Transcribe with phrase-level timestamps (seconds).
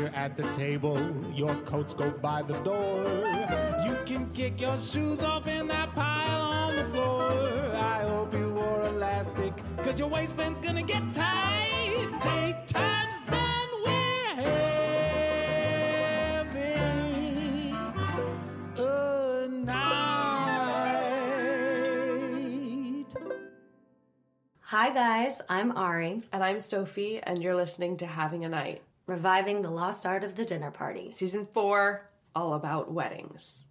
[0.00, 0.98] There's a at the table.
[1.34, 3.04] Your coats go by the door.
[3.84, 7.30] You can kick your shoes off in that pile on the floor.
[7.76, 12.08] I hope you wore elastic, cause your waistband's gonna get tight.
[12.22, 14.36] Daytime's done, we're
[16.46, 17.76] having
[18.78, 19.74] a night.
[24.60, 25.42] Hi, guys.
[25.48, 28.80] I'm Ari, And I'm Sophie, and you're listening to Having a Night.
[29.10, 31.10] Reviving the lost art of the dinner party.
[31.10, 33.66] Season 4, all about weddings.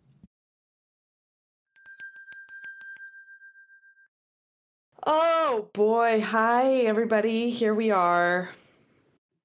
[5.07, 6.19] Oh boy.
[6.19, 7.51] Hi, everybody.
[7.51, 8.49] Here we are.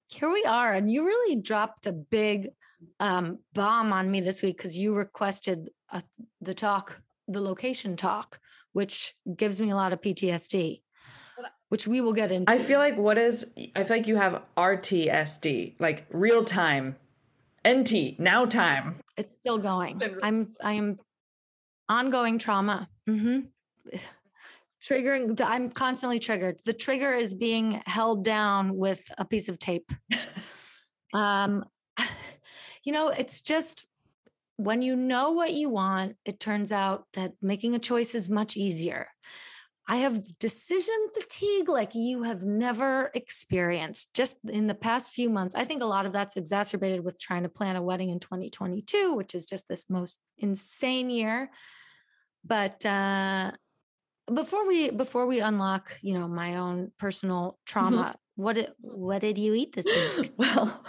[0.09, 2.49] Here we are, and you really dropped a big
[2.99, 6.01] um, bomb on me this week because you requested uh,
[6.41, 8.41] the talk, the location talk,
[8.73, 10.83] which gives me a lot of PTSD,
[11.75, 12.53] which we will get into.
[12.53, 13.45] I feel like what is
[13.75, 16.95] I feel like you have RTSD, like real time.
[17.67, 19.01] NT, now time.
[19.17, 20.01] it's still going.
[20.23, 21.01] I'm I am
[21.89, 22.89] ongoing trauma.
[23.09, 23.41] hmm
[24.89, 25.41] Triggering.
[25.41, 26.61] I'm constantly triggered.
[26.65, 29.91] The trigger is being held down with a piece of tape.
[31.13, 31.65] um,
[32.85, 33.85] you know, it's just
[34.59, 38.57] when you know what you want, it turns out that making a choice is much
[38.57, 39.09] easier.
[39.87, 45.55] I have decision fatigue like you have never experienced just in the past few months.
[45.55, 49.15] I think a lot of that's exacerbated with trying to plan a wedding in 2022,
[49.15, 51.51] which is just this most insane year.
[52.47, 53.53] But uh,
[54.33, 59.37] before we before we unlock, you know, my own personal trauma, what did, what did
[59.37, 60.33] you eat this week?
[60.39, 60.83] Well,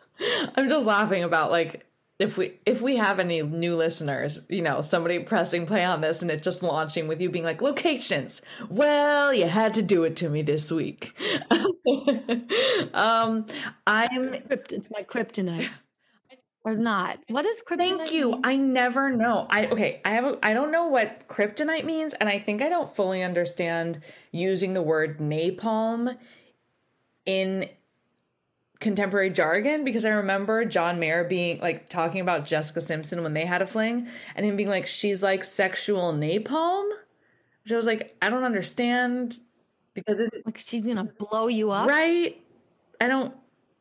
[0.56, 1.86] I'm just laughing about like
[2.22, 6.22] if we if we have any new listeners, you know, somebody pressing play on this
[6.22, 8.42] and it just launching with you being like locations.
[8.70, 11.18] Well, you had to do it to me this week.
[12.94, 13.44] um
[13.86, 15.68] I'm It's my kryptonite.
[16.64, 17.18] Or not.
[17.26, 17.96] What is kryptonite?
[17.98, 18.30] Thank you.
[18.30, 18.40] mean?
[18.44, 19.48] I never know.
[19.50, 22.68] I okay, I have a, I don't know what kryptonite means and I think I
[22.68, 23.98] don't fully understand
[24.30, 26.16] using the word napalm
[27.26, 27.68] in
[28.82, 33.46] contemporary jargon because I remember John Mayer being like talking about Jessica Simpson when they
[33.46, 36.90] had a fling and him being like she's like sexual napalm.
[37.64, 39.38] Which I was like I don't understand
[39.94, 41.88] because it's like she's gonna blow you up.
[41.88, 42.38] right.
[43.00, 43.34] I don't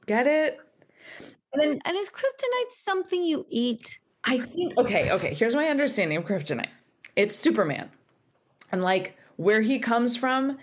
[0.06, 0.57] get it.
[1.53, 4.00] And then And is kryptonite something you eat?
[4.23, 5.34] I think okay, okay.
[5.34, 6.69] Here's my understanding of kryptonite.
[7.16, 7.90] It's Superman,
[8.72, 10.57] and like where he comes from.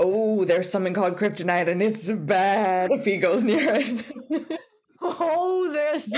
[0.00, 4.60] Oh, there's something called kryptonite, and it's bad if he goes near it.
[5.00, 6.12] Oh, there's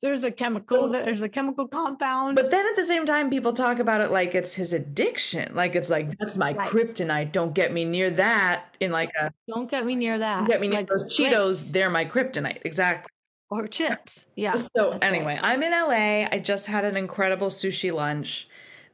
[0.00, 2.34] there's a chemical, there's a chemical compound.
[2.34, 5.54] but then at the same time, people talk about it like it's his addiction.
[5.54, 6.66] Like it's like that's my Right.
[6.66, 7.30] kryptonite.
[7.32, 8.74] Don't get me near that.
[8.80, 10.46] In like a don't get me near that.
[10.48, 11.72] get me near Like those Cheetos.
[11.72, 12.60] They're my kryptonite.
[12.64, 13.10] Exactly.
[13.50, 14.24] or chips.
[14.34, 14.54] Yeah.
[14.54, 15.04] So that's right.
[15.04, 16.26] anyway, I'm in LA.
[16.34, 18.48] I just had an incredible sushi lunch.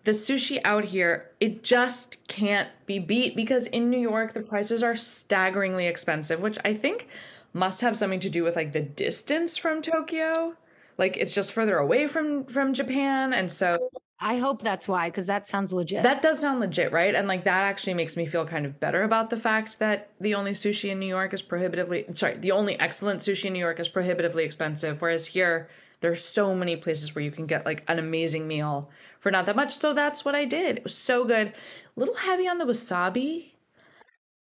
[0.09, 4.83] The sushi out here, it just can't be beat because in New York the prices
[4.83, 7.09] are staggeringly expensive, which I think
[7.53, 10.57] must have something to do with like the distance from Tokyo.
[10.97, 15.27] Like it's just further away from from Japan and so I hope that's why, because
[15.27, 16.05] that sounds legit.
[16.05, 17.15] that does sound legit, right?
[17.15, 20.35] And like that actually makes me feel kind of better about the fact that the
[20.35, 23.79] only sushi in New York is prohibitively sorry, the only excellent sushi in New York
[23.79, 25.69] is prohibitively expensive, whereas here
[26.01, 28.89] there's so many places where you can get like an amazing meal
[29.21, 29.77] for not that much.
[29.77, 30.79] So that's what I did.
[30.79, 31.49] It was so good.
[31.49, 31.55] A
[31.97, 33.53] little heavy on the wasabi.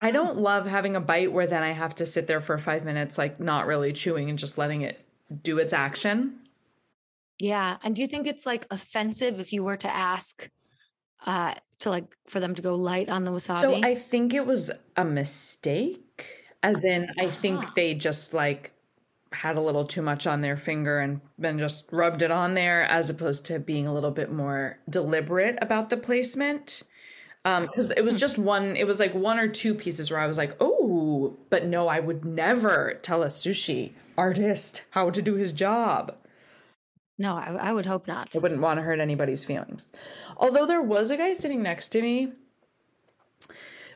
[0.01, 2.85] I don't love having a bite where then I have to sit there for 5
[2.85, 4.99] minutes like not really chewing and just letting it
[5.43, 6.39] do its action.
[7.39, 7.77] yeah.
[7.83, 10.49] And do you think it's like offensive if you were to ask
[11.25, 13.59] uh to like for them to go light on the wasabi?
[13.59, 16.45] So I think it was a mistake.
[16.63, 18.71] As in, I think they just like
[19.33, 22.83] had a little too much on their finger and then just rubbed it on there
[22.85, 26.83] as opposed to being a little bit more deliberate about the placement.
[27.45, 30.27] Um, because it was just one, it was like one or two pieces where I
[30.27, 35.35] was like, oh, but no, I would never tell a sushi artist how to do
[35.35, 36.15] his job.
[37.17, 38.35] no, I, I would hope not.
[38.35, 39.91] I wouldn't want to hurt anybody's feelings.
[40.35, 42.33] Although there was a guy sitting next to me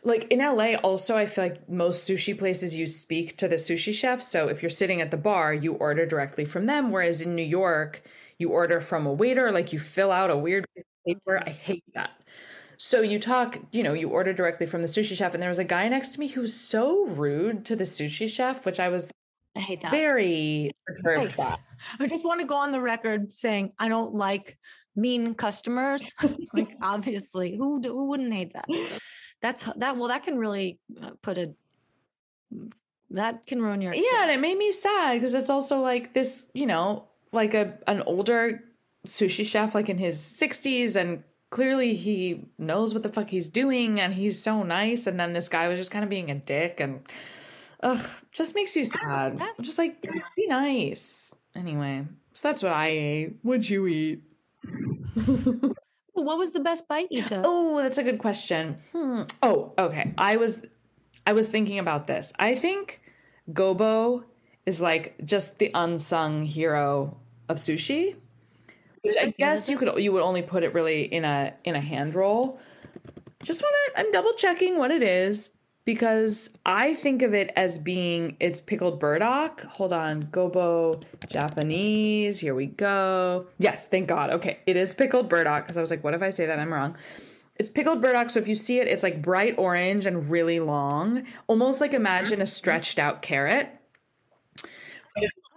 [0.03, 3.93] like in LA also I feel like most sushi places you speak to the sushi
[3.93, 7.35] chef so if you're sitting at the bar you order directly from them whereas in
[7.35, 8.03] New York
[8.37, 10.65] you order from a waiter like you fill out a weird
[11.07, 12.11] paper I hate that
[12.77, 15.59] so you talk you know you order directly from the sushi chef and there was
[15.59, 18.89] a guy next to me who was so rude to the sushi chef which I
[18.89, 19.11] was
[19.55, 19.91] I hate that.
[19.91, 21.57] very perturbed by.
[21.99, 24.57] I just want to go on the record saying I don't like
[24.95, 26.11] mean customers.
[26.53, 28.65] like obviously, who who wouldn't hate that?
[29.41, 29.97] That's that.
[29.97, 31.53] Well, that can really uh, put a
[33.11, 33.93] that can ruin your.
[33.93, 37.77] Yeah, and it made me sad because it's also like this, you know, like a
[37.87, 38.63] an older
[39.07, 43.99] sushi chef, like in his sixties, and clearly he knows what the fuck he's doing,
[43.99, 45.07] and he's so nice.
[45.07, 47.01] And then this guy was just kind of being a dick, and
[47.81, 49.41] ugh, just makes you sad.
[49.61, 50.01] Just like
[50.35, 51.33] be nice.
[51.53, 53.35] Anyway, so that's what I ate.
[53.41, 54.23] What'd you eat?
[56.13, 57.43] what was the best bite you took?
[57.45, 58.77] Oh, that's a good question.
[58.91, 59.23] Hmm.
[59.41, 60.13] Oh, okay.
[60.17, 60.65] I was
[61.25, 62.33] I was thinking about this.
[62.39, 63.01] I think
[63.51, 64.23] Gobo
[64.65, 67.17] is like just the unsung hero
[67.49, 68.15] of sushi.
[69.01, 71.81] Which I guess you could you would only put it really in a in a
[71.81, 72.59] hand roll.
[73.43, 75.51] Just want to I'm double checking what it is
[75.85, 79.61] because I think of it as being it's pickled burdock.
[79.61, 82.39] Hold on, gobo Japanese.
[82.39, 83.47] Here we go.
[83.57, 84.29] Yes, thank God.
[84.31, 86.73] Okay, it is pickled burdock because I was like, what if I say that I'm
[86.73, 86.95] wrong?
[87.55, 88.29] It's pickled burdock.
[88.29, 92.41] So if you see it, it's like bright orange and really long, almost like imagine
[92.41, 93.69] a stretched out carrot.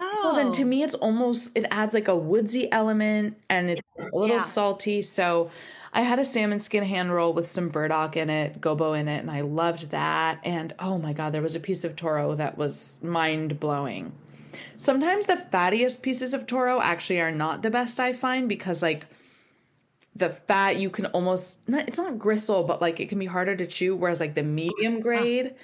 [0.00, 0.20] Oh.
[0.22, 0.66] Well, then to oh.
[0.66, 4.38] me, it's almost it adds like a woodsy element and it's a little yeah.
[4.38, 5.02] salty.
[5.02, 5.50] So
[5.96, 9.18] I had a salmon skin hand roll with some burdock in it, gobo in it,
[9.18, 10.40] and I loved that.
[10.42, 14.12] And oh my God, there was a piece of toro that was mind blowing.
[14.74, 19.06] Sometimes the fattiest pieces of toro actually are not the best, I find, because like
[20.16, 23.54] the fat you can almost not, it's not gristle, but like it can be harder
[23.54, 23.94] to chew.
[23.94, 25.54] Whereas like the medium grade,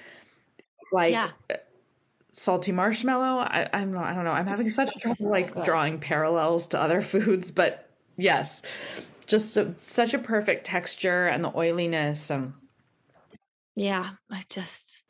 [0.58, 1.30] it's like yeah.
[2.30, 3.40] salty marshmallow.
[3.40, 4.30] I, I'm not, I don't know.
[4.30, 8.62] I'm having such trouble like drawing parallels to other foods, but yes,
[9.30, 12.52] just so, such a perfect texture and the oiliness and
[13.76, 15.04] yeah i just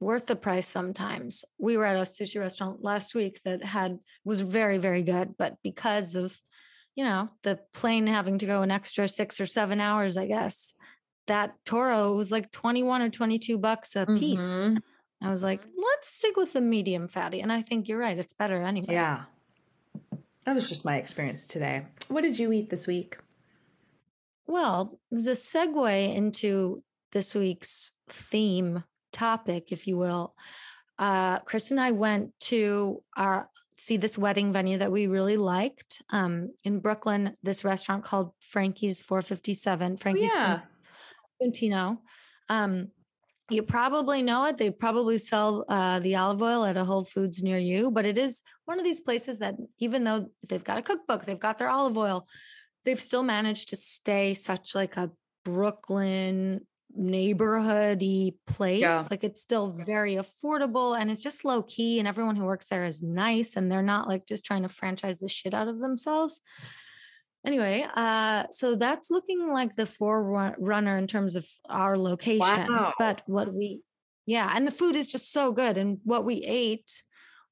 [0.00, 1.44] worth the price sometimes.
[1.58, 5.58] We were at a sushi restaurant last week that had was very very good but
[5.62, 6.40] because of
[6.96, 10.74] you know the plane having to go an extra six or seven hours i guess
[11.28, 14.40] that toro was like 21 or 22 bucks a piece.
[14.40, 14.78] Mm-hmm.
[15.22, 18.34] i was like let's stick with the medium fatty and i think you're right it's
[18.34, 18.92] better anyway.
[18.92, 19.22] Yeah.
[20.44, 21.86] That was just my experience today.
[22.08, 23.16] What did you eat this week
[24.46, 30.34] well, as a segue into this week's theme topic, if you will,
[30.98, 36.02] uh, Chris and I went to our see this wedding venue that we really liked
[36.10, 37.36] um, in Brooklyn.
[37.42, 39.96] This restaurant called Frankie's 457.
[39.96, 40.60] Frankie's yeah.
[41.42, 41.98] Spuntino.
[42.48, 42.88] Um,
[43.50, 44.56] you probably know it.
[44.56, 48.16] They probably sell uh, the olive oil at a Whole Foods near you, but it
[48.16, 51.68] is one of these places that even though they've got a cookbook, they've got their
[51.68, 52.26] olive oil,
[52.84, 55.10] they've still managed to stay such like a
[55.44, 56.66] Brooklyn
[56.98, 58.80] neighborhoody place.
[58.80, 59.04] Yeah.
[59.10, 62.84] Like it's still very affordable and it's just low key and everyone who works there
[62.84, 66.40] is nice and they're not like just trying to franchise the shit out of themselves.
[67.46, 72.40] Anyway, uh so that's looking like the forerunner in terms of our location.
[72.40, 72.92] Wow.
[72.98, 73.80] But what we
[74.24, 77.02] yeah, and the food is just so good and what we ate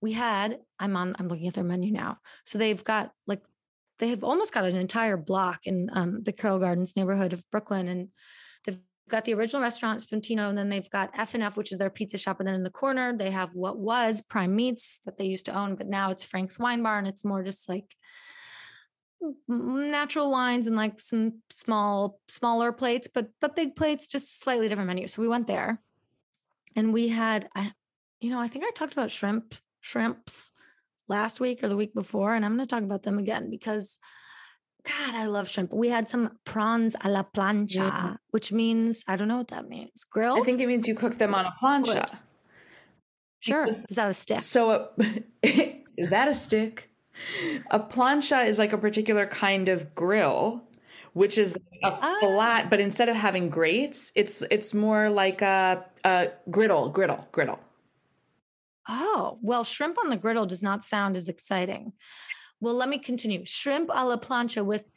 [0.00, 3.43] we had i'm on i'm looking at their menu now so they've got like
[4.00, 7.86] they have almost got an entire block in um, the Carroll Gardens neighborhood of Brooklyn,
[7.88, 8.08] and
[8.64, 11.78] they've got the original restaurant Spuntino, and then they've got F and F, which is
[11.78, 15.19] their pizza shop, and then in the corner they have what was Prime Meats that
[15.19, 17.94] they used to own, but now it's Frank's Wine Bar, and it's more just like
[19.46, 24.88] natural wines and like some small smaller plates but but big plates just slightly different
[24.88, 25.06] menu.
[25.08, 25.78] So we went there
[26.76, 27.72] and we had I,
[28.20, 30.52] you know i think i talked about shrimp shrimps
[31.10, 33.98] last week or the week before, and I'm going to talk about them again because,
[34.86, 35.72] God, I love shrimp.
[35.72, 38.14] We had some prawns a la plancha, yeah.
[38.31, 40.05] which means I don't know what that means.
[40.05, 40.40] Grilled.
[40.40, 42.08] I think it means you cook them on a plancha.
[42.08, 42.19] Good.
[43.40, 43.67] Sure.
[43.67, 44.40] Is that a stick?
[44.40, 44.86] So, uh,
[45.43, 46.90] is that a stick?
[47.70, 50.62] A plancha is like a particular kind of grill,
[51.12, 52.19] which is a ah.
[52.20, 57.58] flat, but instead of having grates, it's it's more like a, a griddle, griddle, griddle.
[58.93, 61.93] Oh, well, shrimp on the griddle does not sound as exciting.
[62.61, 63.44] Well, let me continue.
[63.44, 64.89] Shrimp a la plancha with,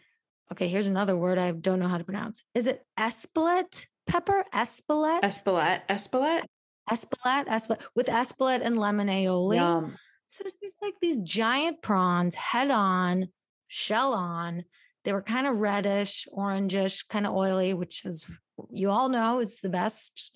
[0.52, 2.44] okay, here's another word I don't know how to pronounce.
[2.56, 4.46] Is it espelette pepper?
[4.52, 5.22] Espelette?
[5.22, 5.82] Espelette.
[5.88, 6.46] Espelette?
[6.90, 7.46] Espelette.
[7.46, 7.82] Espelette.
[7.94, 9.58] With espelette and lemon aioli.
[9.58, 9.96] Yum.
[10.28, 13.28] So it's just like these giant prawns, head on,
[13.68, 14.66] shell on.
[15.04, 18.26] They were kind of reddish, orangish, kind of oily, which is
[18.72, 20.36] you all know is the best,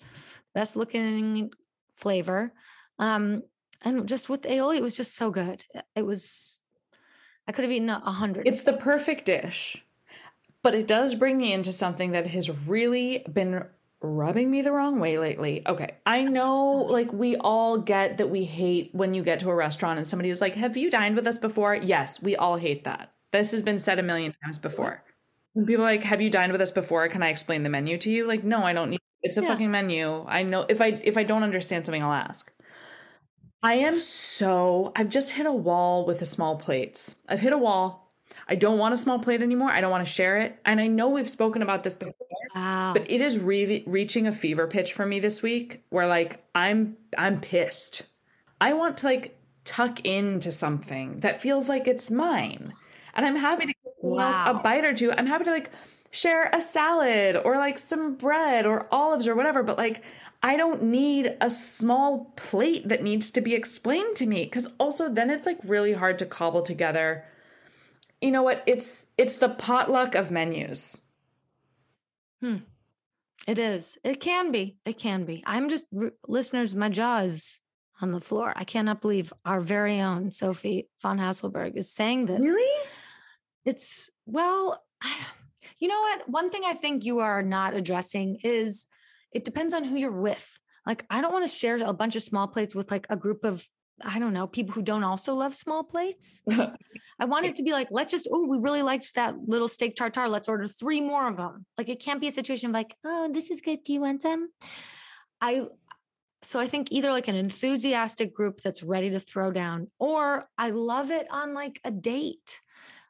[0.54, 1.50] best looking
[1.96, 2.52] flavor.
[2.98, 3.42] Um,
[3.82, 5.64] and just with aioli, it was just so good.
[5.94, 6.58] It was,
[7.46, 8.46] I could have eaten a hundred.
[8.46, 9.84] It's the perfect dish,
[10.62, 13.64] but it does bring me into something that has really been
[14.00, 15.62] rubbing me the wrong way lately.
[15.66, 19.54] Okay, I know like we all get that we hate when you get to a
[19.54, 21.74] restaurant and somebody was like, Have you dined with us before?
[21.74, 23.12] Yes, we all hate that.
[23.30, 25.04] This has been said a million times before.
[25.52, 27.08] When people are like, Have you dined with us before?
[27.08, 28.26] Can I explain the menu to you?
[28.26, 29.48] Like, no, I don't need it's a Yeah.
[29.48, 30.24] fucking menu.
[30.28, 32.52] I know if I if I don't understand something, I'll ask.
[33.62, 37.16] I am so I've just hit a wall with the small plates.
[37.28, 38.12] I've hit a wall.
[38.48, 39.70] I don't want a small plate anymore.
[39.70, 40.58] I don't want to share it.
[40.64, 42.14] And I know we've spoken about this before,
[42.54, 42.92] wow.
[42.94, 46.96] but it is re- reaching a fever pitch for me this week where like I'm
[47.16, 48.06] I'm pissed.
[48.60, 52.72] I want to like tuck into something that feels like it's mine.
[53.14, 55.12] And I'm happy to give else a bite or two.
[55.12, 55.70] I'm happy to like
[56.10, 60.02] share a salad or like some bread or olives or whatever, but like
[60.42, 65.08] I don't need a small plate that needs to be explained to me cuz also
[65.08, 67.24] then it's like really hard to cobble together.
[68.20, 68.62] You know what?
[68.66, 71.00] It's it's the potluck of menus.
[72.40, 72.58] Hmm.
[73.46, 73.98] It is.
[74.04, 74.76] It can be.
[74.84, 75.42] It can be.
[75.46, 76.74] I'm just r- listeners.
[76.74, 77.60] My jaw is
[78.00, 78.52] on the floor.
[78.54, 82.44] I cannot believe our very own Sophie von Haselberg is saying this.
[82.44, 82.88] Really?
[83.64, 85.26] It's well, I-
[85.78, 86.28] you know what?
[86.28, 88.86] One thing I think you are not addressing is
[89.32, 90.58] it depends on who you're with.
[90.86, 93.44] Like, I don't want to share a bunch of small plates with like a group
[93.44, 93.68] of
[94.04, 96.42] I don't know people who don't also love small plates.
[97.18, 99.96] I want it to be like, let's just, oh, we really liked that little steak
[99.96, 100.28] tartare.
[100.28, 101.66] Let's order three more of them.
[101.76, 103.82] Like, it can't be a situation of like, oh, this is good.
[103.82, 104.50] Do you want them?
[105.40, 105.66] I,
[106.42, 110.70] so I think either like an enthusiastic group that's ready to throw down, or I
[110.70, 112.60] love it on like a date.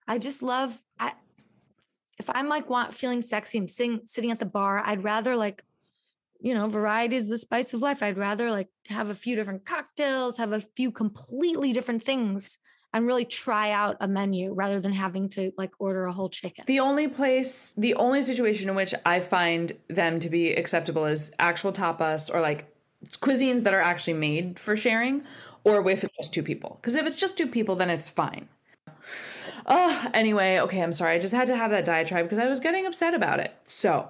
[0.07, 1.13] I just love, I,
[2.19, 5.63] if I'm like want feeling sexy, I'm sitting, sitting at the bar, I'd rather like,
[6.41, 8.03] you know, variety is the spice of life.
[8.03, 12.59] I'd rather like have a few different cocktails, have a few completely different things
[12.95, 16.65] and really try out a menu rather than having to like order a whole chicken.
[16.67, 21.33] The only place, the only situation in which I find them to be acceptable is
[21.39, 22.73] actual tapas or like
[23.21, 25.23] cuisines that are actually made for sharing,
[25.65, 26.79] or if it's just two people.
[26.81, 28.49] Because if it's just two people, then it's fine.
[29.67, 31.15] Oh, anyway, okay, I'm sorry.
[31.15, 33.55] I just had to have that diatribe because I was getting upset about it.
[33.65, 34.09] So,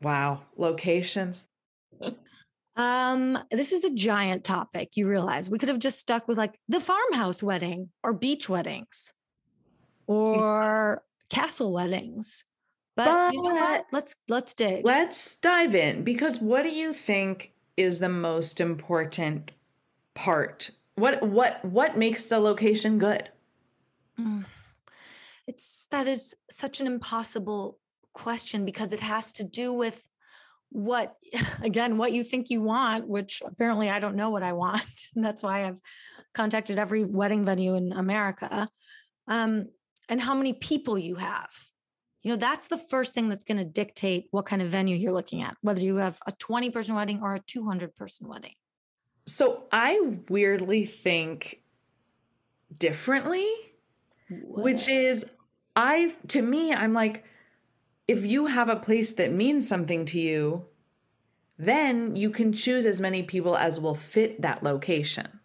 [0.00, 1.46] wow, locations.
[2.76, 4.96] Um, this is a giant topic.
[4.96, 9.12] You realize we could have just stuck with like the farmhouse wedding or beach weddings
[10.06, 12.44] or castle weddings.
[12.94, 13.86] But, you know what?
[13.92, 14.84] Let's let's dig.
[14.84, 19.52] Let's dive in because what do you think is the most important
[20.14, 20.70] part?
[20.94, 23.30] What what what makes a location good?
[25.46, 27.78] it's that is such an impossible
[28.12, 30.06] question because it has to do with
[30.70, 31.14] what
[31.62, 34.82] again what you think you want which apparently i don't know what i want
[35.14, 35.80] and that's why i've
[36.34, 38.68] contacted every wedding venue in america
[39.28, 39.68] um,
[40.08, 41.50] and how many people you have.
[42.22, 45.12] You know that's the first thing that's going to dictate what kind of venue you're
[45.12, 48.54] looking at whether you have a 20 person wedding or a 200 person wedding.
[49.26, 51.62] So I weirdly think
[52.76, 53.48] differently,
[54.30, 55.26] which is
[55.76, 57.24] I to me I'm like
[58.08, 60.64] if you have a place that means something to you,
[61.58, 65.40] then you can choose as many people as will fit that location.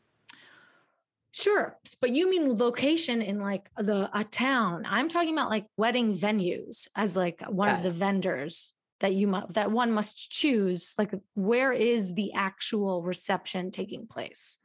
[1.31, 4.85] Sure, but you mean location in like the a town.
[4.87, 9.47] I'm talking about like wedding venues as like one of the vendors that you mu-
[9.49, 10.93] that one must choose.
[10.95, 14.59] Like where is the actual reception taking place?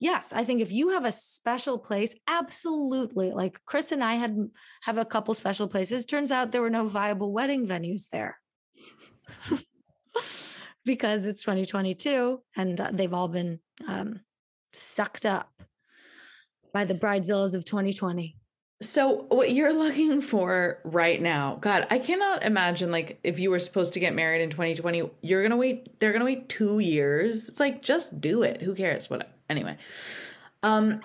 [0.00, 3.32] Yes, I think if you have a special place, absolutely.
[3.32, 4.50] Like Chris and I had
[4.82, 6.04] have a couple special places.
[6.04, 8.38] Turns out there were no viable wedding venues there.
[10.84, 14.20] because it's 2022 and uh, they've all been um,
[14.72, 15.50] sucked up
[16.72, 18.36] by the bridezillas of 2020.
[18.80, 23.58] So what you're looking for right now, God, I cannot imagine like if you were
[23.58, 27.48] supposed to get married in 2020, you're gonna wait, they're gonna wait two years.
[27.48, 28.62] It's like just do it.
[28.62, 29.10] Who cares?
[29.10, 29.76] What anyway.
[30.62, 31.00] Um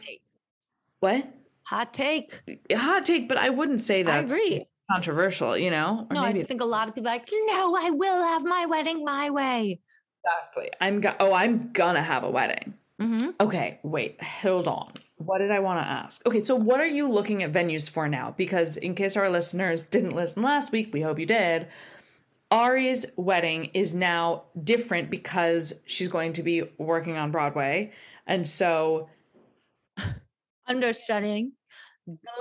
[0.99, 1.27] what?
[1.67, 2.43] Hot take.
[2.73, 4.13] Hot take, but I wouldn't say that.
[4.13, 4.65] I agree.
[4.91, 6.07] controversial, you know?
[6.09, 8.43] Or No, I just think a lot of people are like, no, I will have
[8.43, 9.79] my wedding my way.
[10.25, 10.71] exactly.
[10.81, 12.73] I'm go- oh, I'm gonna have a wedding.
[12.99, 14.91] hmm Okay, wait, hold on.
[15.17, 16.25] What did I want to ask?
[16.27, 18.33] Okay, so what are you looking at venues for now?
[18.37, 21.67] Because in case our listeners didn't listen last week, we hope you did.
[22.51, 27.91] Ari's wedding is now different because she's going to be working on Broadway.
[28.25, 29.09] And so,
[30.67, 31.53] Understudying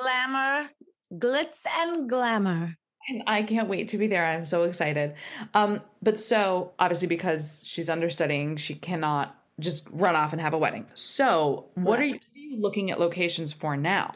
[0.02, 0.70] glamour,
[1.12, 2.76] glitz and glamour.
[3.08, 4.24] And I can't wait to be there.
[4.24, 5.14] I'm so excited.
[5.54, 10.58] Um, but so obviously because she's understudying, she cannot just run off and have a
[10.58, 10.86] wedding.
[10.94, 14.12] So what are you, are you looking at locations for now?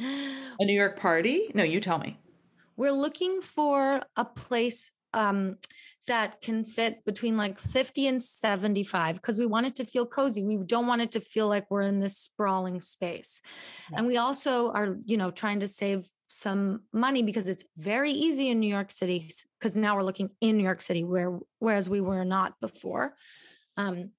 [0.00, 1.50] A New York party?
[1.54, 2.18] No, you tell me.
[2.76, 5.58] We're looking for a place um,
[6.06, 10.42] that can fit between like 50 and 75 because we want it to feel cozy.
[10.42, 13.40] We don't want it to feel like we're in this sprawling space.
[13.90, 13.98] Yeah.
[13.98, 18.48] And we also are, you know, trying to save some money because it's very easy
[18.50, 22.00] in New York City because now we're looking in New York City where whereas we
[22.00, 23.14] were not before.
[23.76, 24.10] Um,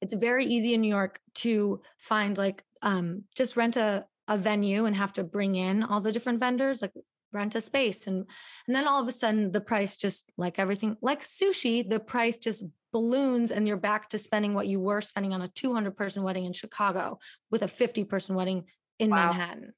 [0.00, 4.84] it's very easy in New York to find like um, just rent a, a venue
[4.84, 6.92] and have to bring in all the different vendors like
[7.32, 8.24] rent a space and
[8.66, 12.36] and then all of a sudden the price just like everything like sushi the price
[12.38, 12.64] just
[12.96, 16.46] balloons and you're back to spending what you were spending on a 200 person wedding
[16.46, 17.18] in Chicago
[17.50, 18.64] with a 50 person wedding
[18.98, 19.26] in wow.
[19.26, 19.74] Manhattan.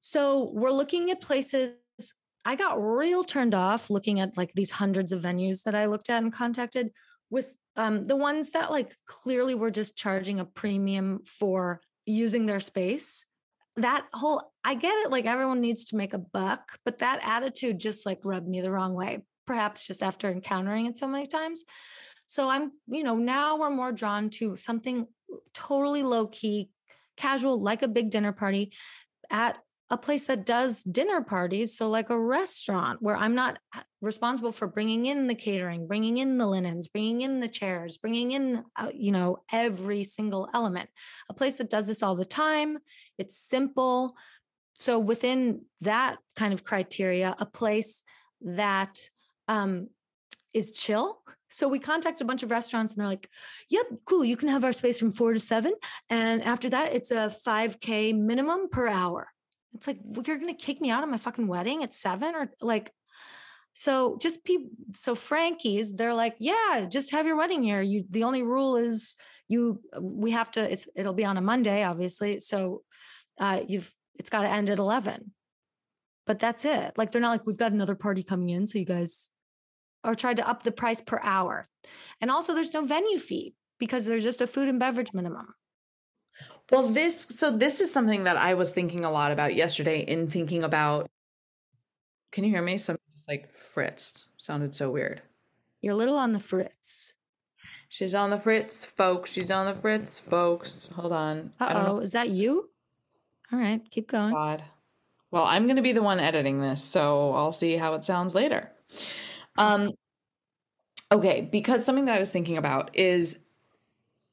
[0.00, 1.74] So we're looking at places
[2.46, 6.08] I got real turned off looking at like these hundreds of venues that I looked
[6.08, 6.92] at and contacted
[7.28, 12.60] with um, the ones that like clearly were just charging a premium for using their
[12.60, 13.26] space
[13.78, 17.78] that whole I get it like everyone needs to make a buck, but that attitude
[17.78, 21.64] just like rubbed me the wrong way, perhaps just after encountering it so many times.
[22.26, 25.06] So I'm, you know, now we're more drawn to something
[25.54, 26.70] totally low key,
[27.16, 28.72] casual, like a big dinner party
[29.30, 29.58] at
[29.90, 31.76] a place that does dinner parties.
[31.76, 33.58] So, like a restaurant where I'm not
[34.00, 38.32] responsible for bringing in the catering, bringing in the linens, bringing in the chairs, bringing
[38.32, 40.90] in, uh, you know, every single element.
[41.30, 42.78] A place that does this all the time.
[43.16, 44.14] It's simple.
[44.74, 48.02] So, within that kind of criteria, a place
[48.42, 48.98] that
[49.48, 49.88] um,
[50.52, 51.22] is chill.
[51.50, 53.30] So we contact a bunch of restaurants and they're like,
[53.70, 54.22] yep, cool.
[54.22, 55.72] You can have our space from four to seven.
[56.10, 59.28] And after that, it's a 5K minimum per hour.
[59.74, 62.50] It's like, you're going to kick me out of my fucking wedding at seven or
[62.60, 62.92] like,
[63.72, 67.80] so just be so Frankie's, they're like, yeah, just have your wedding here.
[67.80, 69.14] You, the only rule is
[69.46, 72.40] you, we have to, it's, it'll be on a Monday, obviously.
[72.40, 72.82] So
[73.38, 75.32] uh, you've, it's got to end at 11,
[76.26, 76.94] but that's it.
[76.96, 78.66] Like, they're not like, we've got another party coming in.
[78.66, 79.30] So you guys,
[80.02, 81.68] or tried to up the price per hour.
[82.20, 85.54] And also there's no venue fee because there's just a food and beverage minimum.
[86.70, 90.28] Well, this so this is something that I was thinking a lot about yesterday in
[90.28, 91.08] thinking about
[92.30, 92.76] Can you hear me?
[92.76, 95.22] Some just like Fritz sounded so weird.
[95.80, 97.14] You're a little on the Fritz.
[97.88, 99.30] She's on the Fritz, folks.
[99.30, 100.90] She's on the Fritz, folks.
[100.94, 101.52] Hold on.
[101.58, 102.68] Uh oh, is that you?
[103.50, 104.34] All right, keep going.
[104.34, 104.62] God.
[105.30, 108.34] Well, I'm going to be the one editing this, so I'll see how it sounds
[108.34, 108.70] later.
[109.56, 109.92] Um
[111.10, 113.38] okay, because something that I was thinking about is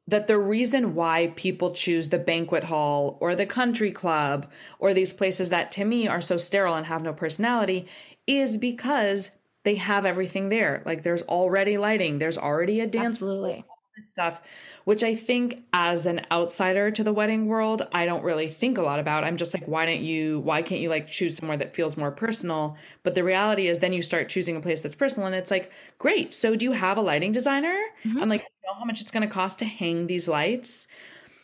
[0.08, 5.14] that the reason why people choose the banquet hall or the country club or these
[5.14, 7.88] places that to me are so sterile and have no personality
[8.28, 9.32] is because
[9.64, 10.84] they have everything there.
[10.86, 13.66] Like there's already lighting, there's already a dance Absolutely
[14.02, 14.42] stuff,
[14.84, 18.82] which I think as an outsider to the wedding world, I don't really think a
[18.82, 19.24] lot about.
[19.24, 22.12] I'm just like, why don't you, why can't you like choose somewhere that feels more
[22.12, 22.78] personal?
[23.04, 25.72] But the reality is then you start choosing a place that's personal and it's like,
[25.98, 26.34] great.
[26.34, 27.78] So do you have a lighting designer?
[28.04, 28.22] Mm-hmm.
[28.22, 30.88] I'm like, you know how much it's going to cost to hang these lights?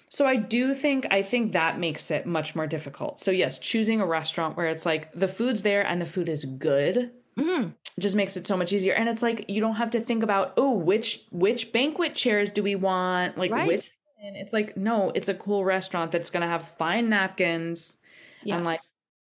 [0.10, 3.22] So I do think I think that makes it much more difficult.
[3.22, 6.44] So yes, choosing a restaurant where it's like the food's there and the food is
[6.44, 7.12] good.
[7.38, 10.24] Mm-hmm just makes it so much easier and it's like you don't have to think
[10.24, 13.68] about oh which which banquet chairs do we want like right.
[13.68, 13.92] which
[14.24, 17.98] it's like no it's a cool restaurant that's going to have fine napkins
[18.44, 18.56] yes.
[18.56, 18.80] and like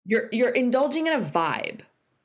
[0.06, 1.82] you're you're indulging in a vibe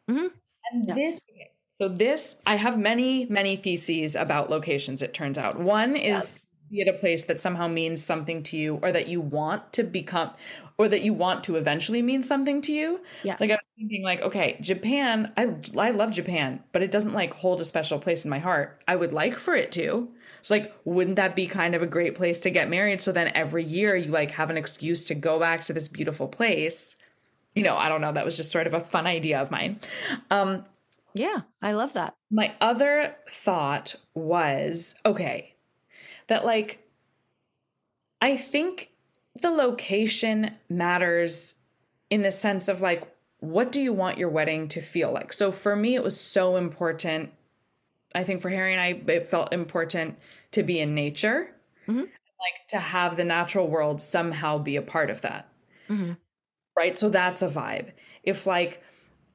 [0.09, 0.27] mm-hmm.
[0.73, 0.97] and yes.
[0.97, 1.25] this
[1.73, 6.47] so this i have many many theses about locations it turns out one is yes
[6.71, 9.83] be at a place that somehow means something to you or that you want to
[9.83, 10.31] become
[10.79, 13.01] or that you want to eventually mean something to you.
[13.23, 13.41] Yes.
[13.41, 17.35] Like I was thinking like, okay, Japan, I I love Japan, but it doesn't like
[17.35, 18.83] hold a special place in my heart.
[18.87, 20.09] I would like for it to.
[20.43, 23.33] So like wouldn't that be kind of a great place to get married so then
[23.35, 26.97] every year you like have an excuse to go back to this beautiful place?
[27.55, 29.81] You know, I don't know, that was just sort of a fun idea of mine.
[30.31, 30.65] Um
[31.13, 32.15] yeah, I love that.
[32.31, 35.57] My other thought was, okay,
[36.31, 36.79] that like
[38.23, 38.91] I think
[39.43, 41.57] the location matters
[42.09, 43.03] in the sense of like
[43.41, 45.33] what do you want your wedding to feel like?
[45.33, 47.31] So for me it was so important
[48.15, 50.19] I think for Harry and I it felt important
[50.53, 51.51] to be in nature.
[51.87, 51.99] Mm-hmm.
[51.99, 55.49] Like to have the natural world somehow be a part of that.
[55.89, 56.13] Mm-hmm.
[56.77, 56.97] Right?
[56.97, 57.91] So that's a vibe.
[58.23, 58.83] If like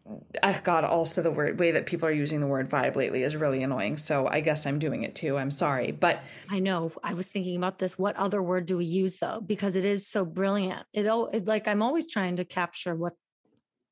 [0.08, 3.36] oh God, also the word way that people are using the word vibe lately is
[3.36, 3.98] really annoying.
[3.98, 5.38] So I guess I'm doing it too.
[5.38, 5.92] I'm sorry.
[5.92, 7.98] But I know I was thinking about this.
[7.98, 9.42] What other word do we use though?
[9.46, 10.86] Because it is so brilliant.
[10.94, 13.14] It, it like I'm always trying to capture what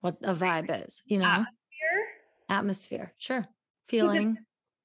[0.02, 1.26] what a vibe is, you know.
[1.26, 1.63] Atmosphere
[2.49, 3.13] atmosphere.
[3.17, 3.47] Sure.
[3.88, 4.38] Feeling.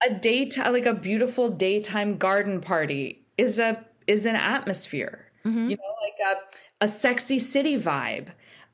[0.06, 5.26] A daytime like a beautiful daytime garden party is a is an atmosphere.
[5.44, 5.70] Mhm.
[5.70, 8.28] You know, like a a sexy city vibe.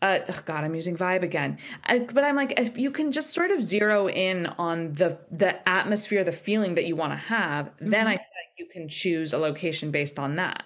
[0.05, 1.57] Uh, oh God, I'm using vibe again.
[1.85, 5.67] I, but I'm like, if you can just sort of zero in on the the
[5.67, 9.33] atmosphere, the feeling that you want to have, then I feel like you can choose
[9.33, 10.65] a location based on that.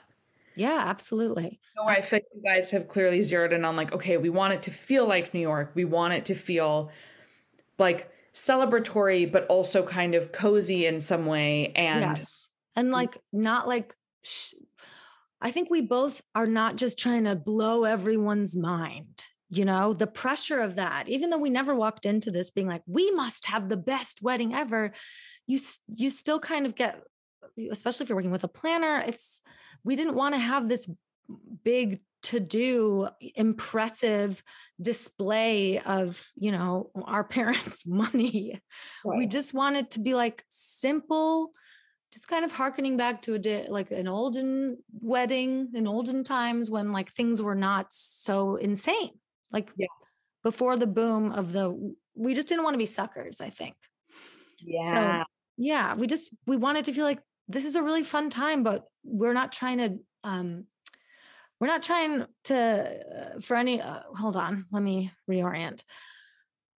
[0.56, 1.60] Yeah, absolutely.
[1.76, 4.62] No, I like you guys have clearly zeroed in on like, okay, we want it
[4.64, 5.70] to feel like New York.
[5.76, 6.90] We want it to feel
[7.78, 11.72] like celebratory, but also kind of cozy in some way.
[11.76, 12.48] And yes.
[12.74, 14.54] And like, not like, sh-
[15.40, 19.22] I think we both are not just trying to blow everyone's mind.
[19.50, 22.82] You know, the pressure of that, even though we never walked into this being like,
[22.86, 24.92] we must have the best wedding ever,
[25.46, 25.58] you,
[25.94, 27.02] you still kind of get,
[27.70, 29.40] especially if you're working with a planner, it's,
[29.84, 30.88] we didn't want to have this
[31.64, 34.42] big to do impressive
[34.80, 38.60] display of you know our parents money.
[39.04, 41.52] We just wanted to be like simple
[42.12, 46.70] just kind of harkening back to a day like an olden wedding in olden times
[46.70, 49.10] when like things were not so insane
[49.52, 49.86] like Yeah.
[50.44, 53.74] before the boom of the we just didn't want to be suckers i think
[54.60, 55.24] yeah, so
[55.58, 58.84] yeah, we just we wanted to feel like this is a really fun time, but
[59.04, 60.64] we're not trying to um
[61.60, 65.82] we're not trying to uh, for any uh, hold on, let me reorient.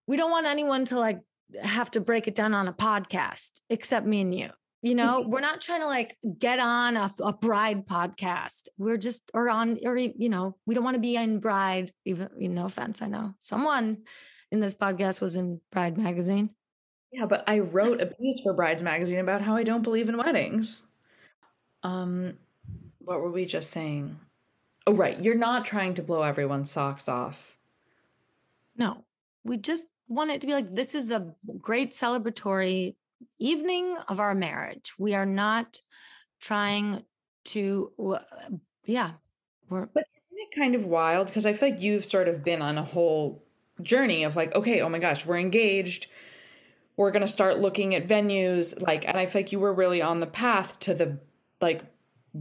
[0.08, 1.20] We don't want anyone to like
[1.62, 4.50] have to break it down on a podcast except me and you.
[4.82, 8.70] You know, we're not trying to like get on a, a bride podcast.
[8.78, 12.30] We're just or on or you know, we don't want to be in bride even
[12.38, 13.36] you no offense, I know.
[13.40, 14.00] Someone
[14.52, 16.52] in this podcast was in Bride magazine.
[17.12, 17.26] yeah.
[17.26, 20.84] But I wrote a piece for Brides Magazine about how I don't believe in weddings.
[21.84, 22.38] Um,
[23.00, 24.20] what were we just saying?
[24.88, 25.20] Oh, right.
[25.20, 27.58] You're not trying to blow everyone's socks off.
[28.76, 29.06] No,
[29.44, 32.96] we just want it to be like this is a great celebratory
[33.40, 34.94] evening of our marriage.
[34.98, 35.78] We are not
[36.40, 37.04] trying
[37.46, 38.50] to, w- uh,
[38.86, 39.12] yeah,
[39.70, 41.28] we're But isn't it kind of wild?
[41.28, 43.44] Because I feel like you've sort of been on a whole
[43.82, 46.08] journey of like, okay, oh my gosh, we're engaged.
[46.98, 50.20] We're gonna start looking at venues, like, and I feel like you were really on
[50.20, 51.20] the path to the
[51.62, 51.84] like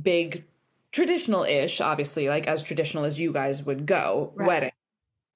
[0.03, 0.45] big
[0.91, 4.49] traditional-ish, obviously, like as traditional as you guys would go, Right.
[4.49, 4.73] wedding.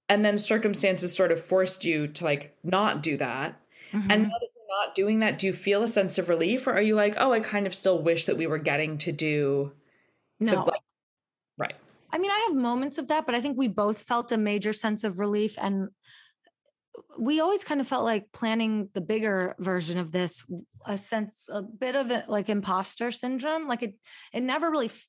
[0.08, 3.60] And then circumstances sort of forced you to like not do that.
[3.92, 4.22] And mm-hmm.
[4.22, 4.48] now that
[4.80, 7.32] not doing that, do you feel a sense of relief, or are you like, oh,
[7.32, 9.72] I kind of still wish that we were getting to do
[10.38, 10.64] the no.
[10.64, 10.80] like,
[11.58, 11.74] right?
[12.12, 14.72] I mean, I have moments of that, but I think we both felt a major
[14.72, 15.56] sense of relief.
[15.60, 15.88] And
[17.18, 20.44] we always kind of felt like planning the bigger version of this,
[20.86, 23.66] a sense, a bit of it like imposter syndrome.
[23.66, 23.94] Like it,
[24.32, 25.06] it never really f-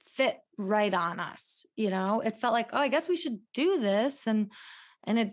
[0.00, 1.64] fit right on us.
[1.76, 4.26] You know, it felt like, oh, I guess we should do this.
[4.26, 4.50] And,
[5.04, 5.32] and it,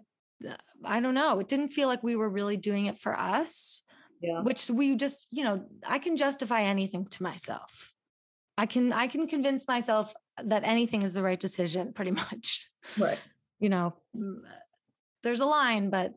[0.83, 3.81] I don't know, it didn't feel like we were really doing it for us,
[4.21, 4.41] Yeah.
[4.41, 7.93] which we just, you know, I can justify anything to myself.
[8.57, 12.69] I can I can convince myself that anything is the right decision pretty much.
[12.97, 13.19] Right.
[13.59, 14.39] You know, mm,
[15.23, 16.13] there's a line but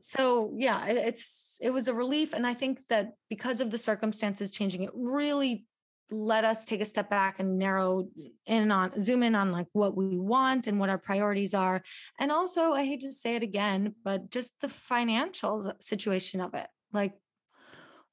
[0.00, 3.78] so yeah, it, it's it was a relief and I think that because of the
[3.78, 5.66] circumstances changing it really
[6.10, 8.08] let us take a step back and narrow
[8.46, 11.82] in on zoom in on like what we want and what our priorities are.
[12.18, 16.66] And also I hate to say it again but just the financial situation of it.
[16.92, 17.14] Like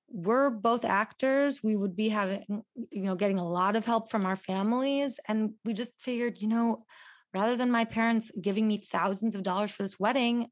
[0.09, 1.61] we're both actors.
[1.63, 5.19] We would be having you know getting a lot of help from our families.
[5.27, 6.85] And we just figured you know
[7.33, 10.47] rather than my parents giving me thousands of dollars for this wedding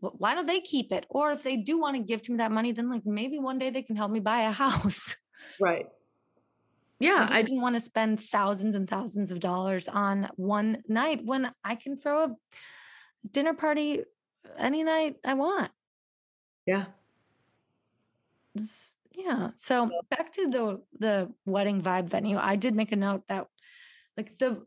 [0.00, 1.06] why don't they keep it?
[1.08, 3.58] Or if they do want to give to me that money then like maybe one
[3.58, 5.16] day they can help me buy a house.
[5.60, 5.86] Right.
[6.98, 11.52] Yeah, I, didn't want to spend thousands and thousands of dollars on one night when
[11.62, 12.36] i can throw a
[13.30, 14.02] dinner party
[14.58, 15.70] any night i want
[16.66, 16.86] yeah.
[19.12, 23.46] yeah so back to the the wedding vibe venue i did make a note that
[24.16, 24.62] like the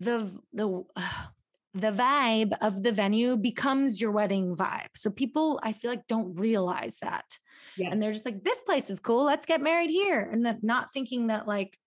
[0.00, 0.84] the the
[1.74, 6.34] the vibe of the venue becomes your wedding vibe so people i feel like don't
[6.38, 7.36] realize that
[7.78, 7.92] Yes.
[7.92, 10.92] and they're just like this place is cool let's get married here and then not
[10.92, 11.78] thinking that like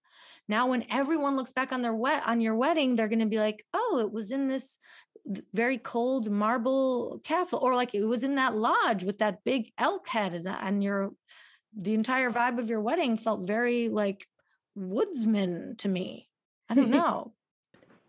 [0.47, 3.39] now when everyone looks back on their wet on your wedding they're going to be
[3.39, 4.77] like oh it was in this
[5.53, 10.07] very cold marble castle or like it was in that lodge with that big elk
[10.07, 11.11] head and, and your
[11.77, 14.27] the entire vibe of your wedding felt very like
[14.75, 16.27] woodsman to me
[16.69, 17.33] i don't know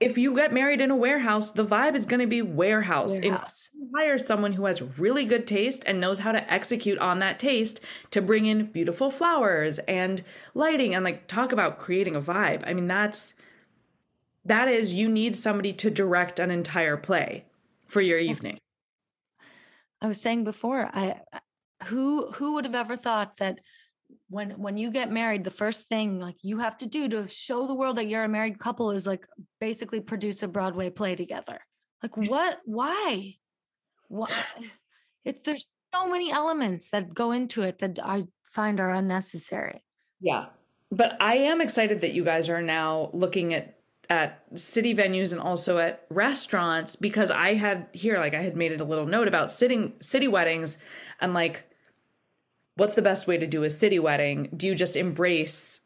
[0.02, 3.18] if you get married in a warehouse, the vibe is going to be warehouse.
[3.18, 3.70] If Warehouse.
[3.74, 7.38] you hire someone who has really good taste and knows how to execute on that
[7.38, 10.22] taste to bring in beautiful flowers and
[10.54, 12.62] lighting and like talk about creating a vibe.
[12.66, 13.34] I mean, that's
[14.44, 17.44] that is you need somebody to direct an entire play
[17.86, 18.58] for your evening.
[20.00, 21.20] I was saying before, I
[21.84, 23.60] who who would have ever thought that
[24.29, 27.66] when when you get married, the first thing like you have to do to show
[27.66, 29.27] the world that you're a married couple is like
[29.61, 31.61] basically produce a Broadway play together.
[32.03, 32.59] Like what?
[32.64, 33.37] Why?
[34.09, 34.31] Why?
[35.25, 39.85] It's there's so many elements that go into it that I find are unnecessary.
[40.20, 40.46] Yeah.
[40.90, 43.79] But I am excited that you guys are now looking at
[44.11, 48.72] at city venues and also at restaurants because I had here like I had made
[48.72, 50.77] it a little note about sitting city weddings
[51.20, 51.64] and like
[52.76, 54.48] what's the best way to do a city wedding?
[54.56, 55.80] Do you just embrace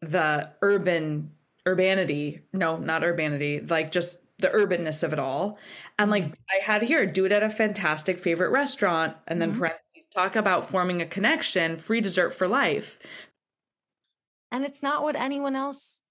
[0.00, 1.32] the urban
[1.66, 2.42] urbanity?
[2.52, 5.58] No, not urbanity, like just the urbanness of it all.
[5.98, 10.00] And like I had here, do it at a fantastic favorite restaurant and then mm-hmm.
[10.14, 12.98] talk about forming a connection, free dessert for life.
[14.50, 16.02] And it's not what anyone else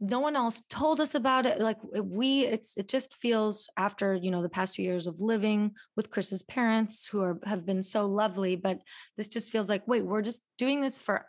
[0.00, 4.30] no one else told us about it like we it's it just feels after you
[4.30, 8.06] know the past two years of living with chris's parents who are have been so
[8.06, 8.78] lovely but
[9.16, 11.26] this just feels like wait we're just doing this for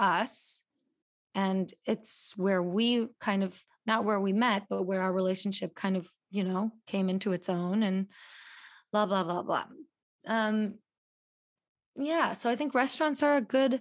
[0.00, 0.62] us
[1.34, 5.96] and it's where we kind of not where we met but where our relationship kind
[5.96, 8.06] of you know came into its own and
[8.92, 9.64] blah blah blah blah.
[10.26, 10.74] Um
[11.98, 13.80] yeah so i think restaurants are a good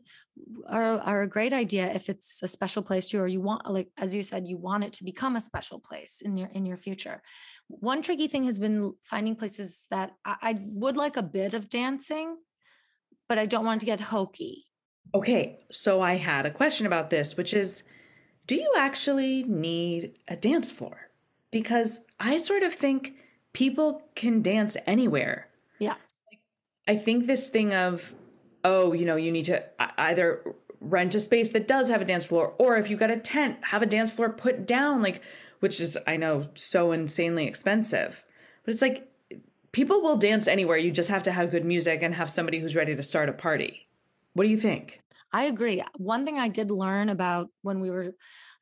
[0.67, 3.69] are are a great idea if it's a special place to you or you want
[3.71, 6.65] like as you said you want it to become a special place in your in
[6.65, 7.21] your future.
[7.67, 11.69] One tricky thing has been finding places that i, I would like a bit of
[11.69, 12.37] dancing
[13.29, 14.65] but i don't want to get hokey.
[15.13, 17.83] Okay so i had a question about this which is
[18.47, 21.11] do you actually need a dance floor?
[21.51, 23.13] Because i sort of think
[23.53, 25.49] people can dance anywhere
[26.87, 28.13] I think this thing of,
[28.63, 29.63] oh, you know, you need to
[29.99, 33.17] either rent a space that does have a dance floor, or if you got a
[33.17, 35.21] tent, have a dance floor put down, like,
[35.59, 38.25] which is, I know, so insanely expensive.
[38.63, 39.09] But it's like
[39.71, 40.77] people will dance anywhere.
[40.77, 43.33] You just have to have good music and have somebody who's ready to start a
[43.33, 43.87] party.
[44.33, 45.01] What do you think?
[45.33, 45.83] I agree.
[45.97, 48.13] One thing I did learn about when we were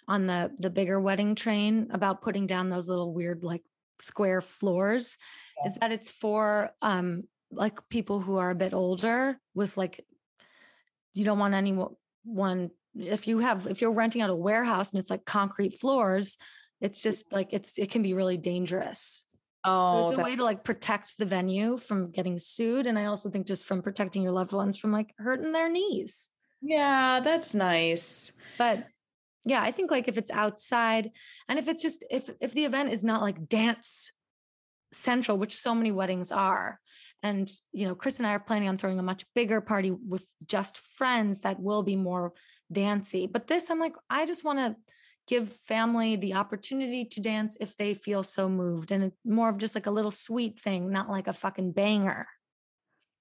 [0.08, 3.64] on the the bigger wedding train about putting down those little weird like
[4.02, 5.18] square floors
[5.58, 5.72] yeah.
[5.72, 7.24] is that it's for um
[7.56, 10.06] like people who are a bit older with like
[11.14, 15.10] you don't want anyone if you have if you're renting out a warehouse and it's
[15.10, 16.38] like concrete floors
[16.82, 17.04] it's mm.
[17.04, 19.24] just like it's it can be really dangerous.
[19.64, 23.32] Oh it's a way to like protect the venue from getting sued and i also
[23.32, 26.30] think just from protecting your loved ones from like hurting their knees.
[26.62, 28.32] Yeah that's nice.
[28.58, 28.86] But
[29.48, 31.12] yeah i think like if it's outside
[31.48, 34.12] and if it's just if if the event is not like dance
[34.92, 36.80] central which so many weddings are
[37.26, 40.24] and, you know, Chris and I are planning on throwing a much bigger party with
[40.46, 42.34] just friends that will be more
[42.72, 43.26] dancey.
[43.26, 44.76] But this, I'm like, I just want to
[45.28, 48.92] give family the opportunity to dance if they feel so moved.
[48.92, 52.28] And more of just like a little sweet thing, not like a fucking banger.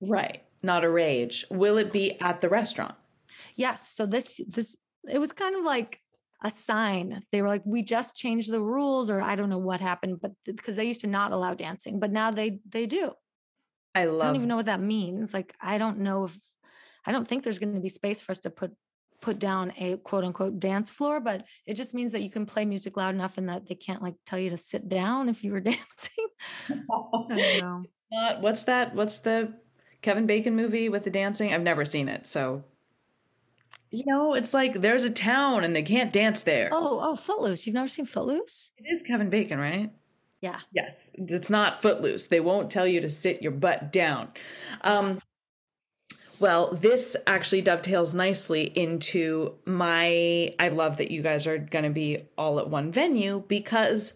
[0.02, 0.42] Right.
[0.62, 1.46] Not a rage.
[1.50, 2.96] Will it be at the restaurant?
[3.56, 3.88] Yes.
[3.88, 4.76] So this, this,
[5.10, 6.00] it was kind of like
[6.44, 7.24] a sign.
[7.32, 10.32] They were like, we just changed the rules, or I don't know what happened, but
[10.44, 13.12] because they used to not allow dancing, but now they they do.
[13.94, 14.22] I love.
[14.22, 15.32] I don't even know what that means.
[15.32, 16.38] Like, I don't know if
[17.06, 18.72] I don't think there's going to be space for us to put
[19.22, 22.66] put down a quote unquote dance floor, but it just means that you can play
[22.66, 25.50] music loud enough and that they can't like tell you to sit down if you
[25.50, 26.26] were dancing.
[28.12, 28.94] Not what's that?
[28.94, 29.54] What's the
[30.02, 31.54] Kevin Bacon movie with the dancing?
[31.54, 32.64] I've never seen it, so
[33.94, 36.68] you know, it's like there's a town and they can't dance there.
[36.72, 37.66] Oh, oh, Footloose.
[37.66, 38.70] You've never seen Footloose?
[38.76, 39.90] It is Kevin Bacon, right?
[40.40, 40.60] Yeah.
[40.72, 41.10] Yes.
[41.14, 42.26] It's not footloose.
[42.26, 44.28] They won't tell you to sit your butt down.
[44.82, 45.20] Um,
[46.38, 50.54] well, this actually dovetails nicely into my.
[50.58, 54.12] I love that you guys are going to be all at one venue because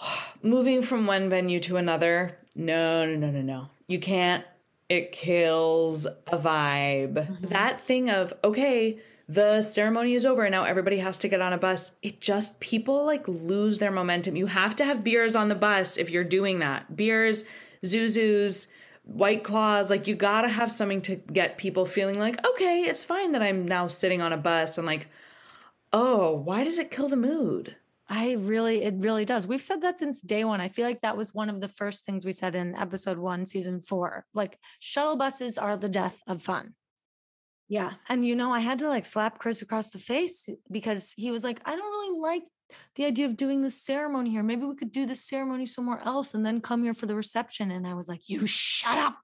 [0.42, 3.66] moving from one venue to another, no, no, no, no, no.
[3.86, 4.44] You can't.
[4.88, 7.14] It kills a vibe.
[7.14, 7.48] Mm-hmm.
[7.48, 11.52] That thing of, okay, the ceremony is over and now everybody has to get on
[11.52, 11.92] a bus.
[12.02, 14.36] It just people like lose their momentum.
[14.36, 16.96] You have to have beers on the bus if you're doing that.
[16.96, 17.44] Beers,
[17.84, 18.68] Zuzus,
[19.02, 23.04] White Claws, like you got to have something to get people feeling like, "Okay, it's
[23.04, 25.08] fine that I'm now sitting on a bus." And like,
[25.92, 27.76] "Oh, why does it kill the mood?"
[28.08, 29.46] I really, it really does.
[29.46, 30.60] We've said that since day one.
[30.60, 33.46] I feel like that was one of the first things we said in episode one,
[33.46, 34.24] season four.
[34.32, 36.74] Like, shuttle buses are the death of fun.
[37.68, 37.94] Yeah.
[38.08, 41.42] And you know, I had to like slap Chris across the face because he was
[41.42, 42.42] like, I don't really like
[42.94, 44.44] the idea of doing this ceremony here.
[44.44, 47.72] Maybe we could do this ceremony somewhere else and then come here for the reception.
[47.72, 49.18] And I was like, you shut up.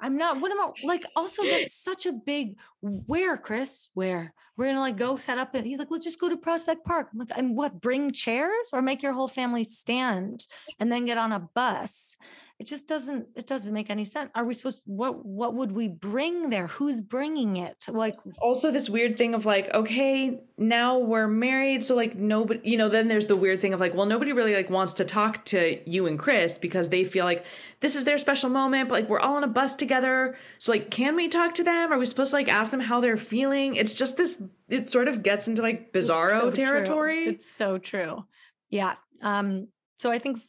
[0.00, 1.04] I'm not, what am I like?
[1.14, 3.88] Also, that's such a big where, Chris?
[3.92, 6.84] Where we're gonna like go set up and he's like, let's just go to Prospect
[6.84, 7.08] Park.
[7.14, 10.44] I'm like, and what, bring chairs or make your whole family stand
[10.78, 12.14] and then get on a bus?
[12.60, 14.30] It just doesn't it doesn't make any sense.
[14.34, 16.66] Are we supposed what what would we bring there?
[16.66, 17.86] Who's bringing it?
[17.88, 22.76] Like also this weird thing of like okay now we're married so like nobody you
[22.76, 25.42] know then there's the weird thing of like well nobody really like wants to talk
[25.46, 27.46] to you and chris because they feel like
[27.80, 30.36] this is their special moment but like we're all on a bus together.
[30.58, 31.90] So like can we talk to them?
[31.90, 33.76] Are we supposed to like ask them how they're feeling?
[33.76, 34.36] It's just this
[34.68, 37.24] it sort of gets into like bizarro so territory.
[37.24, 37.32] True.
[37.32, 38.26] it's so true.
[38.68, 39.68] Yeah um
[39.98, 40.40] so i think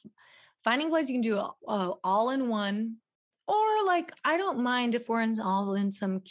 [0.63, 2.95] finding place you can do uh, all in one
[3.47, 6.21] or like i don't mind if we're in all in some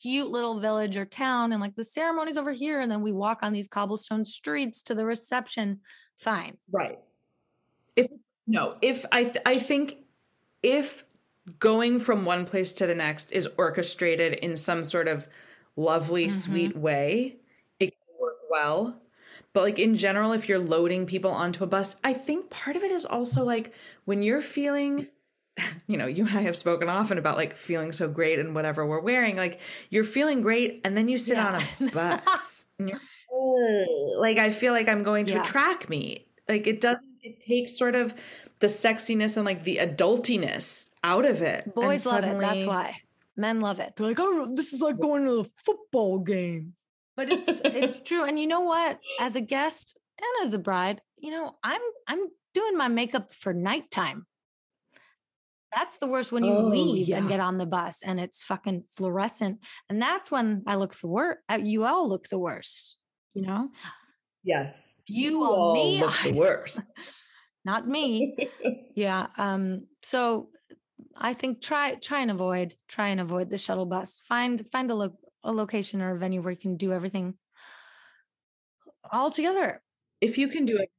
[0.00, 3.40] cute little village or town and like the ceremony's over here and then we walk
[3.42, 5.80] on these cobblestone streets to the reception
[6.18, 6.56] fine.
[6.70, 6.98] Right.
[7.96, 8.08] If
[8.46, 9.98] no if i th- i think
[10.62, 11.04] if
[11.58, 15.28] going from one place to the next is orchestrated in some sort of
[15.76, 16.38] lovely mm-hmm.
[16.38, 17.36] sweet way
[17.78, 19.00] it can work well
[19.52, 22.84] but like in general, if you're loading people onto a bus, I think part of
[22.84, 25.08] it is also like when you're feeling
[25.86, 28.86] you know, you and I have spoken often about like feeling so great and whatever
[28.86, 29.36] we're wearing.
[29.36, 29.60] Like
[29.90, 31.60] you're feeling great, and then you sit yeah.
[31.80, 33.00] on a bus, and you're
[34.18, 35.42] like, I feel like I'm going to yeah.
[35.42, 36.28] a track meet.
[36.48, 37.08] Like it doesn't.
[37.22, 38.14] It takes sort of
[38.60, 41.74] the sexiness and like the adultiness out of it.
[41.74, 42.56] Boys suddenly, love it.
[42.56, 43.02] That's why
[43.36, 43.94] men love it.
[43.96, 46.74] They're like, oh, this is like going to a football game
[47.20, 48.24] but it's it's true.
[48.24, 48.98] And you know what?
[49.18, 53.52] As a guest and as a bride, you know, I'm I'm doing my makeup for
[53.52, 54.26] nighttime.
[55.76, 57.18] That's the worst when you oh, leave yeah.
[57.18, 59.58] and get on the bus and it's fucking fluorescent.
[59.90, 61.40] And that's when I look the worst.
[61.48, 62.96] Uh, you all look the worst,
[63.34, 63.68] you know?
[64.42, 64.96] Yes.
[65.06, 66.88] You, you all me, look the worst.
[67.66, 68.48] Not me.
[68.96, 69.26] yeah.
[69.36, 70.48] Um, so
[71.14, 74.18] I think try try and avoid try and avoid the shuttle bus.
[74.26, 77.34] Find find a look a location or a venue where you can do everything
[79.10, 79.82] all together.
[80.20, 80.90] If you can do it,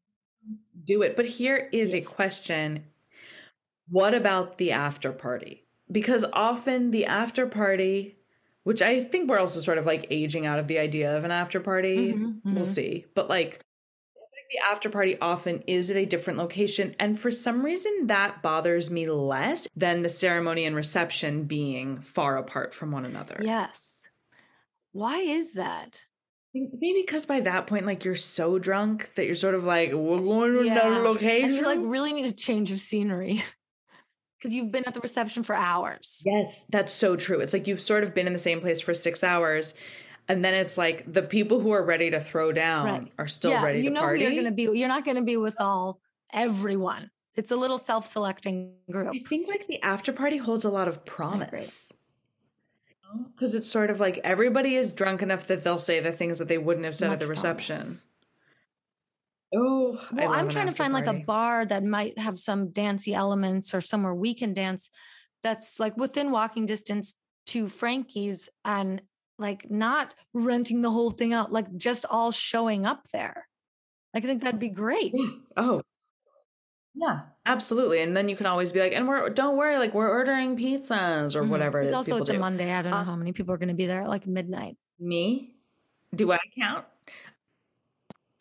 [0.83, 1.15] do it.
[1.15, 2.03] But here is yes.
[2.03, 2.85] a question
[3.89, 5.65] What about the after party?
[5.91, 8.17] Because often the after party,
[8.63, 11.31] which I think we're also sort of like aging out of the idea of an
[11.31, 12.55] after party, mm-hmm, mm-hmm.
[12.55, 13.05] we'll see.
[13.13, 13.59] But like,
[14.51, 16.95] the after party often is at a different location.
[16.99, 22.37] And for some reason, that bothers me less than the ceremony and reception being far
[22.37, 23.37] apart from one another.
[23.41, 24.00] Yes.
[24.91, 26.01] Why is that?
[26.53, 30.19] Maybe because by that point, like you're so drunk that you're sort of like, we're
[30.19, 30.85] going to yeah.
[30.85, 31.49] another location.
[31.49, 33.43] And you like really need a change of scenery
[34.37, 36.21] because you've been at the reception for hours.
[36.25, 37.39] Yes, that's so true.
[37.39, 39.75] It's like you've sort of been in the same place for six hours.
[40.27, 43.11] And then it's like the people who are ready to throw down right.
[43.17, 44.23] are still yeah, ready you to know party.
[44.23, 45.99] You're gonna be you're not gonna be with all
[46.31, 47.09] everyone.
[47.35, 49.09] It's a little self-selecting group.
[49.15, 51.91] I think like the after party holds a lot of promise
[53.33, 56.47] because it's sort of like everybody is drunk enough that they'll say the things that
[56.47, 57.77] they wouldn't have said Much at the reception.
[57.77, 58.05] Promise.
[59.53, 61.07] Oh, well, I'm trying to find party.
[61.07, 64.89] like a bar that might have some dancey elements or somewhere we can dance
[65.43, 67.15] that's like within walking distance
[67.47, 69.01] to Frankie's and
[69.37, 73.47] like not renting the whole thing out, like just all showing up there.
[74.13, 75.13] I think that'd be great.
[75.57, 75.81] oh,
[76.93, 78.01] yeah, absolutely.
[78.01, 81.35] And then you can always be like, and we're don't worry, like we're ordering pizzas
[81.35, 81.49] or mm-hmm.
[81.49, 81.93] whatever it is.
[81.93, 82.35] Also, it's do.
[82.35, 82.73] a Monday.
[82.73, 84.77] I don't know uh, how many people are going to be there at like midnight.
[84.99, 85.55] Me?
[86.13, 86.85] Do I count?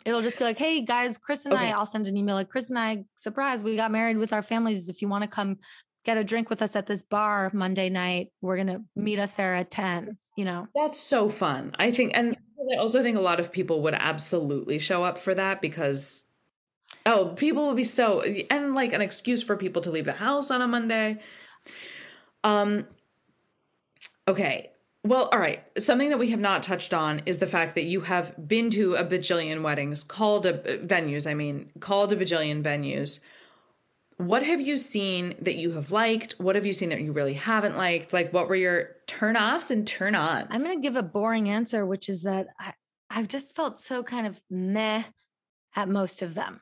[0.04, 1.70] It'll just be like, hey guys, Chris and okay.
[1.70, 1.70] I.
[1.72, 3.04] I'll send an email like Chris and I.
[3.16, 4.88] Surprise, we got married with our families.
[4.88, 5.58] If you want to come
[6.04, 9.54] get a drink with us at this bar Monday night, we're gonna meet us there
[9.54, 10.16] at ten.
[10.36, 11.72] You know, that's so fun.
[11.78, 12.36] I think, and
[12.72, 16.24] I also think a lot of people would absolutely show up for that because
[17.06, 20.50] Oh, people will be so and like an excuse for people to leave the house
[20.50, 21.18] on a Monday.
[22.44, 22.86] Um
[24.28, 24.70] okay.
[25.02, 25.64] Well, all right.
[25.78, 28.96] Something that we have not touched on is the fact that you have been to
[28.96, 33.20] a bajillion weddings, called a venues, I mean, called a bajillion venues.
[34.18, 36.34] What have you seen that you have liked?
[36.36, 38.12] What have you seen that you really haven't liked?
[38.12, 40.48] Like what were your turn-offs and turn-ons?
[40.50, 42.74] I'm going to give a boring answer, which is that I
[43.10, 45.04] I've just felt so kind of meh
[45.74, 46.60] at most of them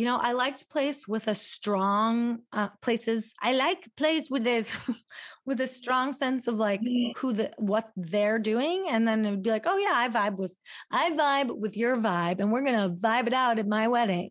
[0.00, 4.72] you know i liked place with a strong uh, places i like place with this
[5.46, 6.80] with a strong sense of like
[7.18, 10.38] who the what they're doing and then it would be like oh yeah i vibe
[10.38, 10.54] with
[10.90, 14.30] i vibe with your vibe and we're gonna vibe it out at my wedding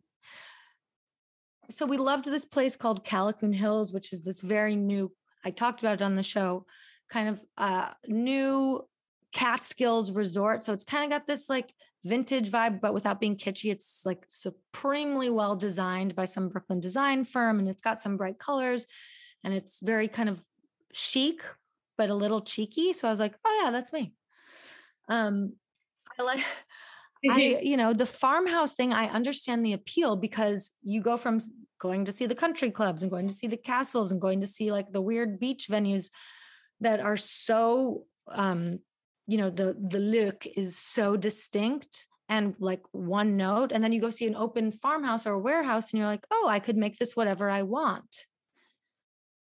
[1.70, 5.12] so we loved this place called Callicoon Hills, which is this very new.
[5.46, 6.66] I talked about it on the show,
[7.10, 8.82] kind of uh, new
[9.32, 10.64] Catskills resort.
[10.64, 11.72] So it's kind of got this like
[12.04, 13.72] vintage vibe, but without being kitschy.
[13.72, 18.39] It's like supremely well designed by some Brooklyn design firm and it's got some bright
[18.39, 18.86] colors
[19.43, 20.41] and it's very kind of
[20.93, 21.41] chic,
[21.97, 22.93] but a little cheeky.
[22.93, 24.14] So I was like, oh yeah, that's me.
[25.10, 25.54] Um,
[26.18, 26.45] I like
[27.30, 31.39] I, you know, the farmhouse thing, I understand the appeal because you go from
[31.80, 34.47] going to see the country clubs and going to see the castles and going to
[34.47, 36.10] see like the weird beach venues
[36.82, 38.80] that are so um
[39.30, 44.02] you know the the look is so distinct and like one note and then you
[44.02, 46.98] go see an open farmhouse or a warehouse and you're like oh i could make
[46.98, 48.26] this whatever i want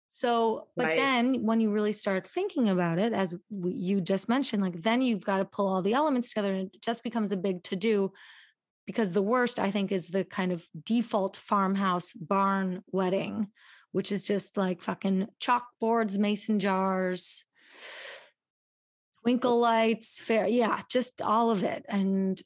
[0.07, 0.97] so but right.
[0.97, 5.25] then when you really start thinking about it as you just mentioned like then you've
[5.25, 8.11] got to pull all the elements together and it just becomes a big to do
[8.85, 13.47] because the worst i think is the kind of default farmhouse barn wedding
[13.91, 17.43] which is just like fucking chalkboards mason jars
[19.21, 22.41] twinkle lights fair yeah just all of it and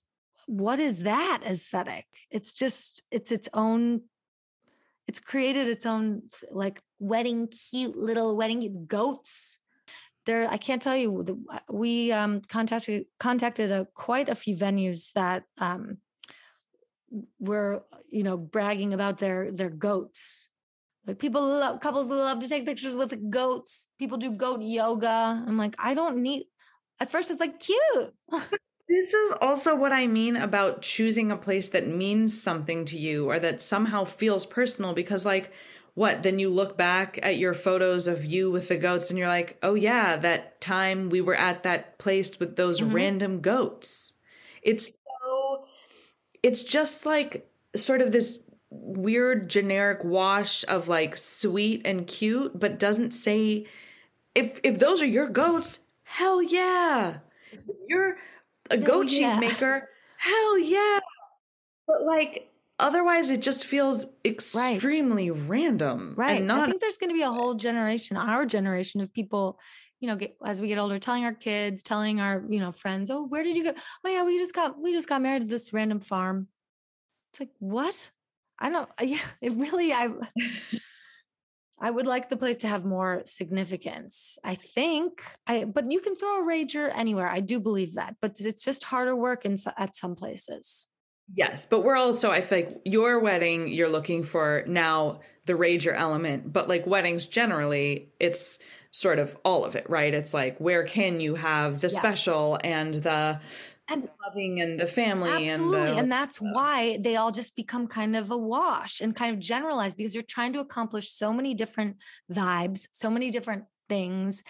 [0.46, 2.06] what is that aesthetic?
[2.30, 4.02] It's just it's its own
[5.08, 9.60] it's created its own like wedding cute little wedding goats.
[10.26, 15.44] There i can't tell you we um contacted contacted a, quite a few venues that
[15.58, 15.98] um
[17.40, 20.50] were you know bragging about their their goats.
[21.06, 23.88] Like people love couples love to take pictures with goats.
[24.00, 25.44] People do goat yoga.
[25.46, 26.46] I'm like i don't need
[27.00, 28.14] at first it's like cute
[28.90, 33.30] this is also what i mean about choosing a place that means something to you
[33.30, 35.52] or that somehow feels personal because like
[35.96, 39.28] what then you look back at your photos of you with the goats and you're
[39.28, 42.96] like oh yeah that time we were at that place with those mm-hmm.
[42.96, 44.14] random goats
[44.62, 44.92] it's
[45.24, 45.66] so
[46.42, 48.40] it's just like sort of this
[48.70, 53.66] weird generic wash of like sweet and cute but doesn't say
[54.34, 55.80] if if those are your goats
[56.14, 57.18] hell yeah.
[57.88, 58.18] You're
[58.70, 59.20] a hell goat yeah.
[59.30, 61.00] cheese maker hell yeah.
[61.88, 62.50] But like
[62.80, 65.48] otherwise it just feels extremely right.
[65.48, 66.42] random right.
[66.42, 69.60] not- i think there's going to be a whole generation our generation of people
[70.00, 73.12] you know get, as we get older telling our kids telling our you know friends
[73.12, 73.74] oh where did you go?
[74.04, 76.48] Oh yeah we just got we just got married to this random farm.
[77.32, 78.10] It's like what?
[78.60, 80.08] I don't, yeah, it really, I,
[81.84, 84.40] I would like the place to have more significance.
[84.42, 87.28] I think I, but you can throw a rager anywhere.
[87.28, 90.88] I do believe that, but it's just harder work in at some places.
[91.36, 95.94] Yes, but we're also I feel like your wedding you're looking for now the rager
[95.94, 98.60] element, but like weddings generally it's
[98.92, 100.14] sort of all of it, right?
[100.14, 101.98] It's like where can you have the yes.
[101.98, 103.42] special and the
[103.90, 105.80] and loving and the family absolutely.
[105.80, 109.16] and the, and that's uh, why they all just become kind of a wash and
[109.16, 111.98] kind of generalized because you're trying to accomplish so many different
[112.32, 114.44] vibes so many different things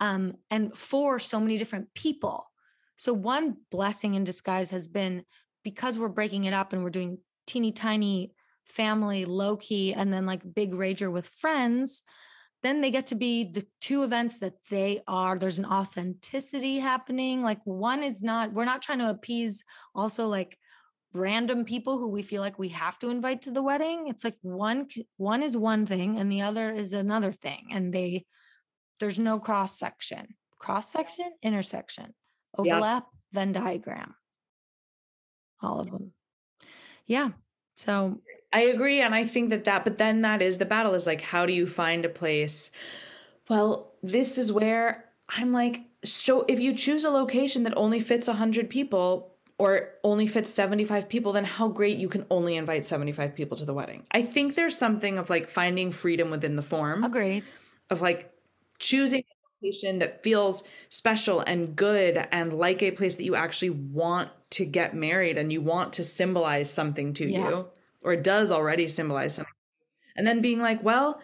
[0.00, 2.50] um, and for so many different people
[2.96, 5.22] so one blessing in disguise has been
[5.62, 8.32] because we're breaking it up and we're doing teeny tiny
[8.64, 12.02] family low key and then like big rager with friends
[12.62, 15.38] then they get to be the two events that they are.
[15.38, 20.58] There's an authenticity happening like one is not we're not trying to appease also like
[21.12, 24.06] random people who we feel like we have to invite to the wedding.
[24.08, 28.26] It's like one one is one thing and the other is another thing and they
[29.00, 32.14] there's no cross section cross section intersection
[32.56, 33.12] overlap yep.
[33.32, 34.14] venn diagram.
[35.62, 36.12] All of them.
[37.06, 37.30] Yeah
[37.78, 38.20] so
[38.52, 39.00] I agree.
[39.00, 41.52] And I think that that, but then that is the battle is like, how do
[41.52, 42.70] you find a place?
[43.48, 45.04] Well, this is where
[45.36, 50.26] I'm like, so if you choose a location that only fits 100 people or only
[50.26, 54.04] fits 75 people, then how great you can only invite 75 people to the wedding.
[54.12, 57.04] I think there's something of like finding freedom within the form.
[57.04, 57.44] Agreed.
[57.90, 58.32] Of like
[58.78, 63.70] choosing a location that feels special and good and like a place that you actually
[63.70, 67.48] want to get married and you want to symbolize something to yeah.
[67.48, 67.68] you
[68.02, 69.52] or it does already symbolize something.
[70.16, 71.20] And then being like, well,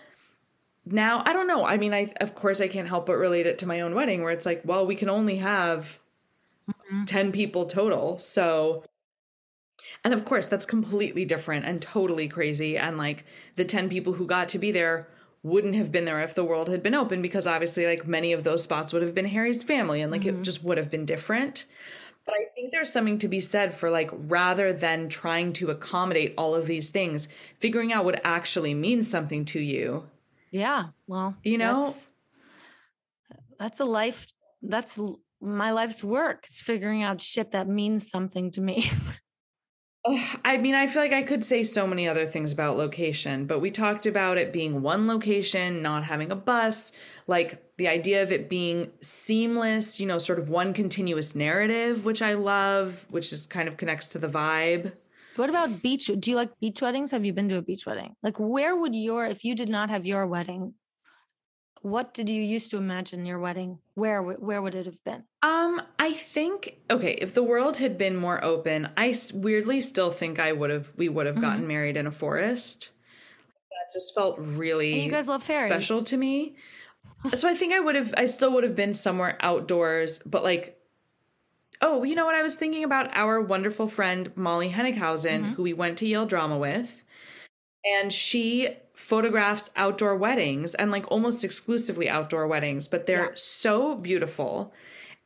[0.87, 1.64] now I don't know.
[1.64, 4.22] I mean, I of course I can't help but relate it to my own wedding
[4.22, 5.99] where it's like, well, we can only have
[6.70, 7.05] mm-hmm.
[7.05, 8.18] 10 people total.
[8.18, 8.85] So
[10.05, 13.25] and of course that's completely different and totally crazy and like
[13.57, 15.09] the 10 people who got to be there
[15.43, 18.45] wouldn't have been there if the world had been open because obviously like many of
[18.45, 20.41] those spots would have been Harry's family and like mm-hmm.
[20.41, 21.66] it just would have been different.
[22.27, 26.35] But I think there's something to be said for like rather than trying to accommodate
[26.39, 30.09] all of these things, figuring out what actually means something to you.
[30.51, 30.87] Yeah.
[31.07, 32.11] Well, you know, that's,
[33.59, 34.27] that's a life.
[34.62, 34.99] That's
[35.41, 36.45] my life's work.
[36.47, 38.91] It's figuring out shit that means something to me.
[40.07, 43.61] I mean, I feel like I could say so many other things about location, but
[43.61, 46.92] we talked about it being one location, not having a bus,
[47.26, 52.20] like the idea of it being seamless, you know, sort of one continuous narrative, which
[52.20, 54.92] I love, which is kind of connects to the vibe.
[55.36, 56.11] What about beach?
[56.18, 57.11] Do you like beach weddings?
[57.11, 58.14] Have you been to a beach wedding?
[58.22, 60.74] Like, where would your, if you did not have your wedding,
[61.85, 63.78] what did you used to imagine your wedding?
[63.95, 65.24] Where where would it have been?
[65.43, 70.39] Um, I think okay, if the world had been more open, I weirdly still think
[70.39, 71.68] I would have we would have gotten Mhm.
[71.68, 72.91] married in a forest.
[73.70, 75.66] That just felt really And you guys love fairies.
[75.66, 76.57] special to me.
[77.35, 80.80] So I think I would have I still would have been somewhere outdoors, but like
[81.82, 85.55] oh, you know what I was thinking about our wonderful friend Molly Hennighausen, Mhm.
[85.57, 87.03] who we went to Yale Drama with.
[87.85, 93.30] And she photographs outdoor weddings and like almost exclusively outdoor weddings, but they're Yeah.
[93.34, 94.72] so beautiful.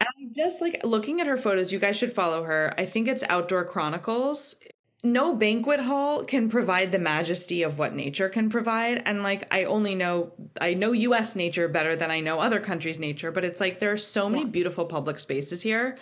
[0.01, 2.73] And I'm just like looking at her photos, you guys should follow her.
[2.79, 4.57] I think it's Outdoor Chronicles.
[5.05, 9.03] No banquet hall can provide the majesty of what nature can provide.
[9.05, 12.99] And like, I only know, I know US nature better than I know other countries'
[12.99, 15.97] nature, but it's like there are so many beautiful public spaces here.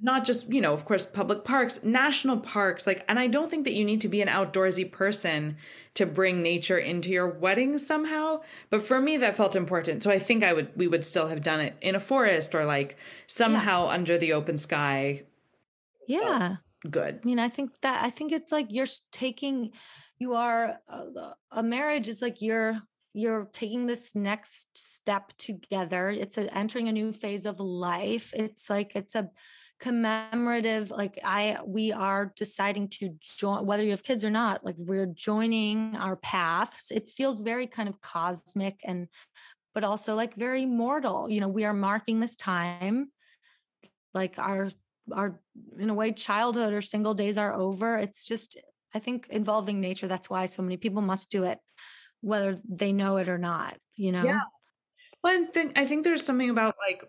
[0.00, 2.86] Not just, you know, of course, public parks, national parks.
[2.86, 5.56] Like, and I don't think that you need to be an outdoorsy person
[5.94, 8.42] to bring nature into your wedding somehow.
[8.70, 10.04] But for me, that felt important.
[10.04, 12.64] So I think I would, we would still have done it in a forest or
[12.64, 12.96] like
[13.26, 15.24] somehow under the open sky.
[16.06, 16.56] Yeah.
[16.88, 17.20] Good.
[17.22, 19.72] I mean, I think that I think it's like you're taking,
[20.20, 22.80] you are uh, a marriage is like you're
[23.14, 26.10] you're taking this next step together.
[26.10, 28.32] It's a, entering a new phase of life.
[28.32, 29.30] It's like it's a
[29.78, 30.90] commemorative.
[30.90, 34.64] Like I, we are deciding to join, whether you have kids or not.
[34.64, 36.90] Like we're joining our paths.
[36.90, 39.08] It feels very kind of cosmic and,
[39.74, 41.30] but also like very mortal.
[41.30, 43.10] You know, we are marking this time
[44.14, 44.70] like our
[45.12, 45.40] our
[45.78, 48.58] in a way childhood or single days are over it's just
[48.94, 51.58] i think involving nature that's why so many people must do it
[52.20, 54.40] whether they know it or not you know Yeah.
[55.22, 57.02] Well, I think I think there's something about like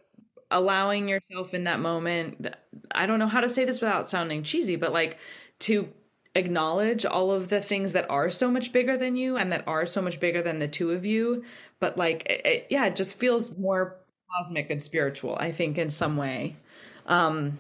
[0.51, 2.47] allowing yourself in that moment.
[2.91, 5.17] I don't know how to say this without sounding cheesy, but like
[5.59, 5.89] to
[6.35, 9.85] acknowledge all of the things that are so much bigger than you and that are
[9.85, 11.43] so much bigger than the two of you.
[11.79, 13.97] But like, it, it- yeah, it just feels more
[14.37, 15.35] cosmic and spiritual.
[15.39, 16.55] I think in some way.
[17.05, 17.57] Um,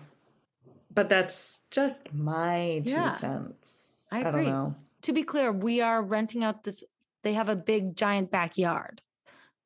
[0.93, 3.07] but that's just my two Yeah.
[3.07, 4.05] cents.
[4.11, 4.45] I don't agree.
[4.47, 4.75] know.
[5.03, 6.83] to be clear we are renting out this
[7.21, 9.01] they have a big giant backyard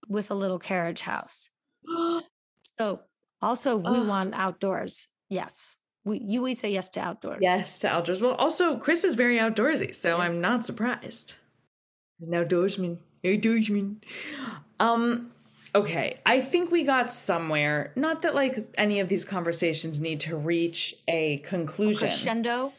[0.10, 1.50] with a little carriage house
[2.78, 3.02] so
[3.44, 4.08] also we Ugh.
[4.08, 5.76] want outdoors yes
[6.06, 8.22] we you we say yes to outdoors Yes, to outdoors.
[8.22, 11.36] Well, also Chris is very outdoorsy, so I'm not surprised.
[12.22, 14.04] An outdoorsman, outdoorsman.
[14.82, 15.32] Um,
[15.74, 16.20] okay.
[16.26, 17.94] I think we got somewhere.
[17.96, 22.10] Not that like any of these conversations need to reach a conclusion.
[22.10, 22.74] crescendo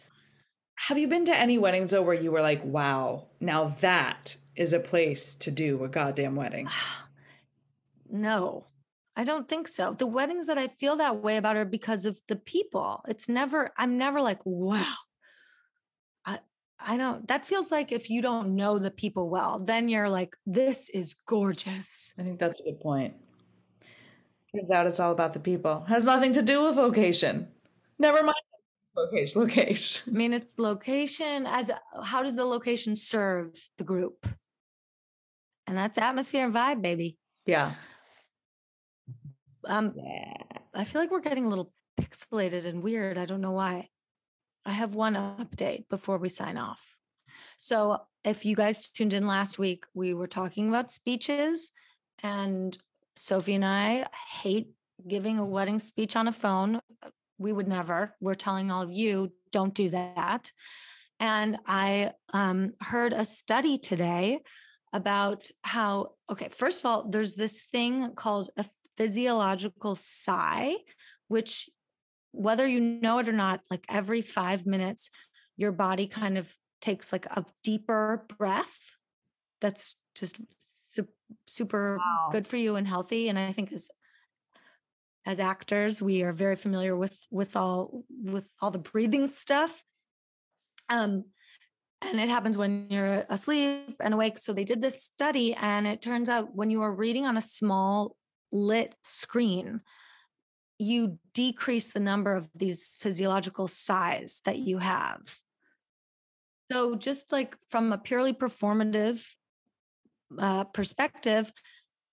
[0.88, 4.74] Have you been to any weddings though where you were like, "Wow, now that is
[4.74, 6.68] a place to do a goddamn wedding"?
[8.10, 8.66] No,
[9.16, 9.94] I don't think so.
[9.96, 13.04] The weddings that I feel that way about are because of the people.
[13.06, 14.94] It's never, I'm never like, wow.
[16.26, 16.40] I,
[16.84, 20.34] I don't, that feels like if you don't know the people well, then you're like,
[20.46, 22.12] this is gorgeous.
[22.18, 23.14] I think that's a good point.
[24.54, 25.84] Turns out it's all about the people.
[25.88, 27.48] Has nothing to do with location.
[27.98, 28.36] Never mind
[28.96, 29.42] location.
[29.42, 30.12] Location.
[30.12, 31.70] I mean, it's location as
[32.02, 34.26] how does the location serve the group?
[35.66, 37.16] And that's atmosphere and vibe, baby.
[37.46, 37.74] Yeah.
[39.68, 40.34] Um, Yeah.
[40.74, 43.16] I feel like we're getting a little pixelated and weird.
[43.18, 43.88] I don't know why.
[44.64, 46.96] I have one update before we sign off.
[47.58, 51.70] So, if you guys tuned in last week, we were talking about speeches,
[52.22, 52.76] and
[53.16, 54.06] Sophie and I
[54.42, 54.70] hate
[55.06, 56.80] giving a wedding speech on a phone.
[57.38, 58.14] We would never.
[58.20, 60.50] We're telling all of you, don't do that.
[61.20, 64.40] And I um, heard a study today
[64.92, 68.64] about how, okay, first of all, there's this thing called a
[68.96, 70.74] physiological sigh,
[71.28, 71.68] which,
[72.32, 75.10] whether you know it or not, like every five minutes,
[75.56, 78.78] your body kind of takes like a deeper breath.
[79.60, 80.36] That's just
[80.90, 81.08] su-
[81.46, 82.28] super Wow.
[82.32, 83.28] good for you and healthy.
[83.28, 83.90] And I think as
[85.26, 89.82] as actors, we are very familiar with with all with all the breathing stuff.
[90.88, 91.24] Um,
[92.02, 94.36] and it happens when you're asleep and awake.
[94.38, 97.42] So they did this study, and it turns out when you are reading on a
[97.42, 98.16] small
[98.54, 99.80] lit screen,
[100.78, 105.38] you decrease the number of these physiological sighs that you have.
[106.72, 109.22] So, just like from a purely performative
[110.38, 111.52] uh, perspective,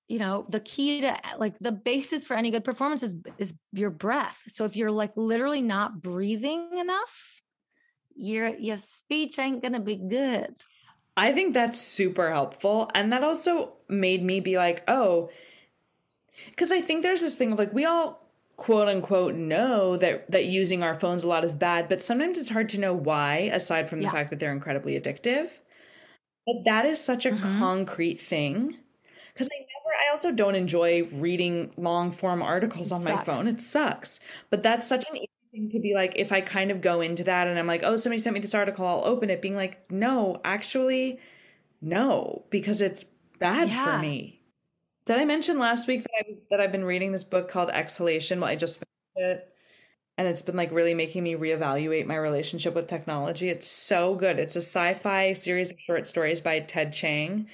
[0.07, 3.89] you know, the key to like the basis for any good performance is is your
[3.89, 4.39] breath.
[4.49, 7.41] So, if you're like literally not breathing enough,
[8.15, 10.53] your your speech ain't gonna be good.
[11.15, 12.89] I think that's super helpful.
[12.95, 15.29] And that also made me be like, oh,
[16.49, 18.27] because I think there's this thing of like, we all
[18.57, 22.49] quote unquote know that that using our phones a lot is bad, but sometimes it's
[22.49, 24.11] hard to know why, aside from the Yeah.
[24.11, 25.59] fact that they're incredibly addictive.
[26.45, 27.59] But that is such a Mhm.
[27.59, 28.77] concrete thing.
[29.33, 33.47] Because I never, I also don't enjoy reading long form articles on my phone.
[33.47, 34.19] It sucks.
[34.49, 37.23] But that's such an easy thing to be like, if I kind of go into
[37.25, 39.91] that and I'm like, oh, somebody sent me this article, I'll open it, being like,
[39.91, 41.19] no, actually,
[41.81, 43.05] no, because it's
[43.39, 43.83] bad Yeah.
[43.83, 44.40] for me.
[45.11, 47.69] Did I mention last week that I was that I've been reading this book called
[47.69, 48.39] Exhalation?
[48.39, 49.53] Well, I just finished it.
[50.17, 53.49] And it's been like really making me reevaluate my relationship with technology.
[53.49, 54.39] It's so good.
[54.39, 57.47] It's a sci-fi series of short stories by Ted Chiang.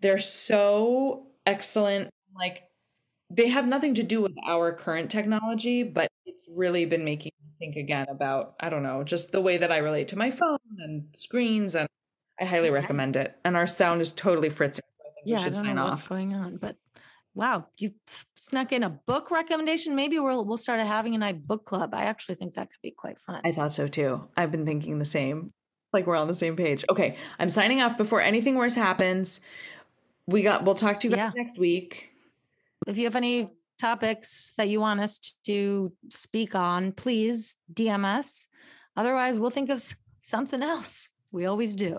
[0.00, 2.10] They're so excellent.
[2.38, 2.62] Like
[3.30, 7.50] they have nothing to do with our current technology, but it's really been making me
[7.58, 10.58] think again about, I don't know, just the way that I relate to my phone
[10.78, 11.74] and screens.
[11.74, 11.88] And
[12.40, 13.36] I highly recommend it.
[13.44, 14.84] And our sound is totally fritzing.
[15.26, 16.76] Yeah, I don't know what's going on, but
[17.34, 17.92] wow, you
[18.38, 19.94] snuck in a book recommendation.
[19.94, 21.94] Maybe we'll we'll start a having a night book club.
[21.94, 23.40] I actually think that could be quite fun.
[23.44, 24.26] I thought so too.
[24.36, 25.52] I've been thinking the same.
[25.92, 26.84] Like we're on the same page.
[26.90, 29.40] Okay, I'm signing off before anything worse happens.
[30.26, 30.64] We got.
[30.64, 31.40] We'll talk to you guys Yeah.
[31.42, 32.12] next week.
[32.86, 38.48] if you have any topics that you want us to speak on, please DM us.
[38.96, 39.82] Otherwise, we'll think of
[40.22, 41.08] something else.
[41.32, 41.98] We always do.